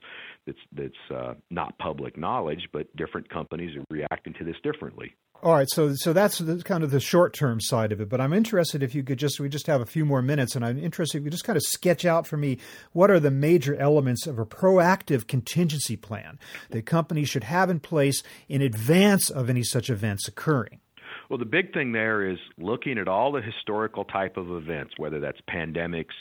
that's 0.46 0.58
that's 0.72 1.10
uh, 1.10 1.34
not 1.50 1.76
public 1.78 2.16
knowledge 2.16 2.68
but 2.72 2.86
different 2.96 3.28
companies 3.28 3.76
are 3.76 3.84
reacting 3.90 4.32
to 4.34 4.44
this 4.44 4.56
differently 4.62 5.12
all 5.42 5.52
right 5.52 5.68
so 5.68 5.94
so 5.94 6.12
that's 6.12 6.38
the, 6.38 6.62
kind 6.62 6.82
of 6.82 6.90
the 6.90 7.00
short 7.00 7.34
term 7.34 7.60
side 7.60 7.92
of 7.92 8.00
it 8.00 8.08
but 8.08 8.20
i'm 8.20 8.32
interested 8.32 8.82
if 8.82 8.94
you 8.94 9.02
could 9.02 9.18
just 9.18 9.38
we 9.38 9.48
just 9.48 9.66
have 9.66 9.80
a 9.80 9.86
few 9.86 10.04
more 10.04 10.22
minutes 10.22 10.56
and 10.56 10.64
i'm 10.64 10.78
interested 10.78 11.18
if 11.18 11.24
you 11.24 11.30
just 11.30 11.44
kind 11.44 11.56
of 11.56 11.62
sketch 11.62 12.04
out 12.04 12.26
for 12.26 12.36
me 12.36 12.58
what 12.92 13.10
are 13.10 13.20
the 13.20 13.30
major 13.30 13.76
elements 13.76 14.26
of 14.26 14.38
a 14.38 14.46
proactive 14.46 15.26
contingency 15.26 15.96
plan 15.96 16.38
that 16.70 16.86
companies 16.86 17.28
should 17.28 17.44
have 17.44 17.70
in 17.70 17.80
place 17.80 18.22
in 18.48 18.62
advance 18.62 19.30
of 19.30 19.50
any 19.50 19.62
such 19.62 19.90
events 19.90 20.26
occurring 20.28 20.80
well, 21.28 21.38
the 21.38 21.44
big 21.44 21.72
thing 21.72 21.90
there 21.90 22.28
is 22.28 22.38
looking 22.56 22.98
at 22.98 23.08
all 23.08 23.32
the 23.32 23.42
historical 23.42 24.04
type 24.04 24.36
of 24.36 24.50
events, 24.50 24.94
whether 24.96 25.18
that's 25.18 25.40
pandemics, 25.50 26.14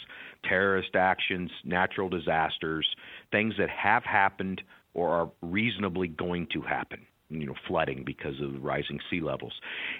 terrorist 0.43 0.95
actions, 0.95 1.51
natural 1.63 2.09
disasters, 2.09 2.87
things 3.31 3.53
that 3.59 3.69
have 3.69 4.03
happened 4.03 4.63
or 4.95 5.09
are 5.09 5.31
reasonably 5.41 6.07
going 6.07 6.47
to 6.53 6.61
happen. 6.61 7.05
You 7.29 7.45
know, 7.47 7.55
flooding 7.67 8.03
because 8.05 8.39
of 8.39 8.63
rising 8.63 8.99
sea 9.09 9.19
levels. 9.19 9.53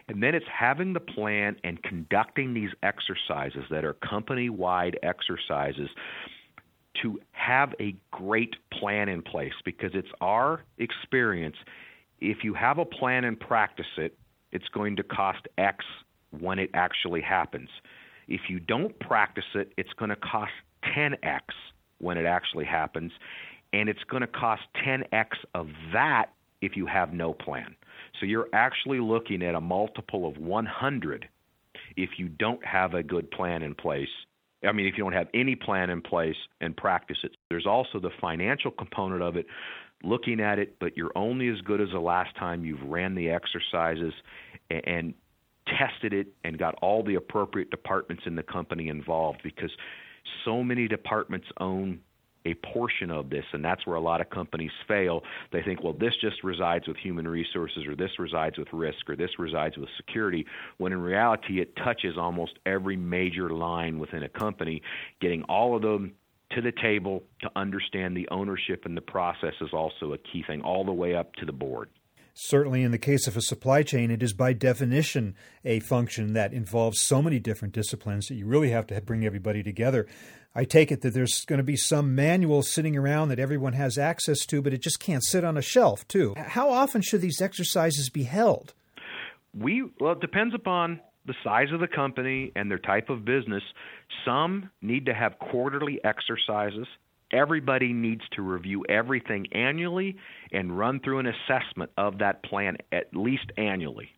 And 0.08 0.22
then 0.22 0.36
it's 0.36 0.46
having 0.48 0.94
the 0.94 1.00
plan 1.00 1.56
and 1.64 1.82
conducting 1.82 2.54
these 2.54 2.70
exercises 2.84 3.64
that 3.72 3.84
are 3.84 3.94
company 3.94 4.50
wide 4.50 5.00
exercises 5.02 5.90
to 7.02 7.20
have 7.32 7.74
a 7.80 7.96
great 8.12 8.56
plan 8.72 9.10
in 9.10 9.22
place 9.22 9.54
because 9.66 9.92
it's 9.94 10.12
our 10.22 10.64
experience 10.78 11.58
if 12.22 12.44
you 12.44 12.54
have 12.54 12.78
a 12.78 12.86
plan 12.86 13.24
and 13.24 13.40
practice 13.40 13.86
it, 13.98 14.18
it's 14.52 14.68
going 14.70 14.96
to 14.96 15.04
cost 15.04 15.48
X 15.58 15.86
when 16.32 16.60
it 16.60 16.70
actually 16.74 17.22
happens. 17.22 17.70
If 18.28 18.42
you 18.50 18.60
don't 18.60 18.98
practice 19.00 19.46
it, 19.54 19.74
it's 19.78 19.94
going 19.94 20.10
to 20.10 20.16
cost 20.16 20.52
10X 20.96 21.42
when 22.00 22.18
it 22.18 22.26
actually 22.26 22.66
happens, 22.66 23.12
and 23.74 23.90
it's 23.90 24.04
going 24.10 24.22
to 24.22 24.28
cost 24.28 24.64
10X 24.86 25.28
of 25.54 25.68
that 25.94 26.28
if 26.66 26.76
you 26.76 26.86
have 26.86 27.14
no 27.14 27.34
plan. 27.34 27.76
So 28.20 28.26
you're 28.26 28.50
actually 28.54 29.00
looking 29.00 29.44
at 29.44 29.56
a 29.56 29.62
multiple 29.62 30.28
of 30.28 30.38
100 30.38 31.28
if 31.98 32.12
you 32.18 32.30
don't 32.30 32.64
have 32.66 32.94
a 32.94 33.04
good 33.04 33.30
plan 33.32 33.62
in 33.62 33.76
place. 33.76 34.10
I 34.68 34.72
mean, 34.72 34.88
if 34.88 34.98
you 34.98 35.04
don't 35.04 35.14
have 35.14 35.28
any 35.34 35.56
plan 35.56 35.90
in 35.90 36.02
place 36.02 36.36
and 36.62 36.76
practice 36.76 37.18
it. 37.24 37.36
There's 37.50 37.68
also 37.68 38.00
the 38.00 38.10
financial 38.20 38.72
component 38.72 39.22
of 39.22 39.36
it 39.36 39.46
looking 40.04 40.40
at 40.40 40.60
it, 40.60 40.78
but 40.80 40.98
you're 40.98 41.12
only 41.16 41.50
as 41.50 41.62
good 41.62 41.82
as 41.82 41.90
the 41.94 42.00
last 42.00 42.36
time 42.38 42.66
you've 42.66 42.82
ran 42.84 43.16
the 43.16 43.30
exercises 43.30 44.14
and, 44.70 45.14
tested 45.80 46.14
it 46.14 46.28
and 46.44 46.60
got 46.60 46.76
all 46.76 47.04
the 47.04 47.16
appropriate 47.16 47.72
departments 47.72 48.22
in 48.28 48.36
the 48.36 48.44
company 48.44 48.88
involved 48.88 49.42
because 49.44 49.72
so 50.44 50.64
many 50.64 50.88
departments 50.88 51.48
own 51.60 52.00
a 52.46 52.54
portion 52.56 53.10
of 53.10 53.30
this, 53.30 53.46
and 53.54 53.64
that's 53.64 53.86
where 53.86 53.96
a 53.96 54.02
lot 54.02 54.22
of 54.22 54.30
companies 54.30 54.72
fail. 54.88 55.24
They 55.52 55.62
think, 55.62 55.84
well, 55.84 55.94
this 55.94 56.14
just 56.22 56.44
resides 56.44 56.88
with 56.88 56.98
human 56.98 57.28
resources, 57.28 57.86
or 57.88 57.96
this 57.96 58.20
resides 58.20 58.58
with 58.58 58.68
risk, 58.72 59.10
or 59.10 59.16
this 59.16 59.32
resides 59.40 59.78
with 59.78 59.90
security, 59.98 60.46
when 60.78 60.92
in 60.92 61.02
reality, 61.02 61.60
it 61.60 61.76
touches 61.78 62.18
almost 62.18 62.60
every 62.66 62.98
major 62.98 63.50
line 63.50 64.00
within 64.00 64.24
a 64.24 64.30
company, 64.30 64.82
getting 65.20 65.44
all 65.44 65.76
of 65.76 65.82
them 65.82 66.14
to 66.52 66.62
the 66.62 66.72
table 66.72 67.24
to 67.42 67.50
understand 67.56 68.16
the 68.16 68.28
ownership 68.30 68.86
and 68.86 68.96
the 68.96 69.02
process 69.02 69.54
is 69.62 69.70
also 69.74 70.14
a 70.14 70.18
key 70.18 70.44
thing, 70.46 70.62
all 70.62 70.86
the 70.86 70.94
way 70.94 71.16
up 71.16 71.34
to 71.36 71.46
the 71.46 71.52
board. 71.52 71.90
Certainly, 72.38 72.84
in 72.84 72.92
the 72.92 72.98
case 72.98 73.28
of 73.28 73.38
a 73.38 73.42
supply 73.42 73.82
chain, 73.82 74.12
it 74.12 74.22
is 74.22 74.34
by 74.34 74.52
definition 74.52 75.36
a 75.64 75.80
function 75.80 76.34
that 76.34 76.52
involves 76.52 77.00
so 77.00 77.22
many 77.22 77.40
different 77.40 77.74
disciplines 77.74 78.28
that 78.28 78.36
you 78.36 78.46
really 78.46 78.72
have 78.72 78.86
to 78.88 79.00
bring 79.00 79.26
everybody 79.26 79.64
together. 79.64 80.06
I 80.54 80.66
take 80.66 80.92
it 80.92 81.00
that 81.02 81.14
there's 81.14 81.46
going 81.46 81.60
to 81.60 81.64
be 81.64 81.78
some 81.78 82.14
manual 82.14 82.62
sitting 82.62 82.98
around 82.98 83.30
that 83.30 83.40
everyone 83.40 83.72
has 83.74 83.98
access 83.98 84.46
to, 84.48 84.62
but 84.62 84.74
it 84.74 84.82
just 84.82 85.00
can't 85.00 85.24
sit 85.24 85.46
on 85.46 85.56
a 85.56 85.62
shelf, 85.62 86.06
too. 86.10 86.34
How 86.36 86.70
often 86.70 87.02
should 87.02 87.22
these 87.22 87.40
exercises 87.42 88.10
be 88.10 88.24
held? 88.24 88.74
We 89.58 89.90
well, 90.02 90.12
it 90.12 90.20
depends 90.20 90.54
upon 90.54 91.00
the 91.26 91.36
size 91.42 91.72
of 91.74 91.80
the 91.80 91.88
company 91.88 92.52
and 92.58 92.70
their 92.70 92.80
type 92.80 93.10
of 93.10 93.24
business. 93.24 93.64
Some 94.26 94.70
need 94.82 95.06
to 95.06 95.14
have 95.14 95.40
quarterly 95.40 96.02
exercises. 96.04 96.88
Everybody 97.32 97.94
needs 97.94 98.22
to 98.34 98.42
review 98.42 98.86
everything 98.88 99.48
annually 99.52 100.18
and 100.52 100.78
run 100.78 101.00
through 101.00 101.20
an 101.20 101.28
assessment 101.28 101.92
of 101.98 102.20
that 102.20 102.44
plan 102.44 102.78
at 102.92 103.16
least 103.16 103.52
annually. 103.58 104.10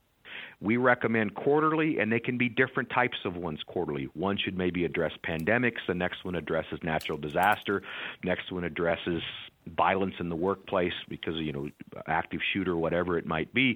We 0.59 0.77
recommend 0.77 1.35
quarterly, 1.35 1.99
and 1.99 2.11
they 2.11 2.19
can 2.19 2.37
be 2.37 2.49
different 2.49 2.89
types 2.89 3.17
of 3.25 3.35
ones 3.35 3.59
quarterly. 3.67 4.05
One 4.13 4.37
should 4.37 4.57
maybe 4.57 4.85
address 4.85 5.11
pandemics, 5.25 5.85
the 5.87 5.93
next 5.93 6.25
one 6.25 6.35
addresses 6.35 6.79
natural 6.83 7.17
disaster, 7.17 7.83
next 8.23 8.51
one 8.51 8.63
addresses 8.63 9.21
violence 9.75 10.15
in 10.19 10.29
the 10.29 10.35
workplace 10.35 10.93
because 11.09 11.35
you 11.35 11.51
know 11.51 11.69
active 12.07 12.39
shooter 12.53 12.77
whatever 12.77 13.17
it 13.17 13.25
might 13.25 13.53
be 13.53 13.75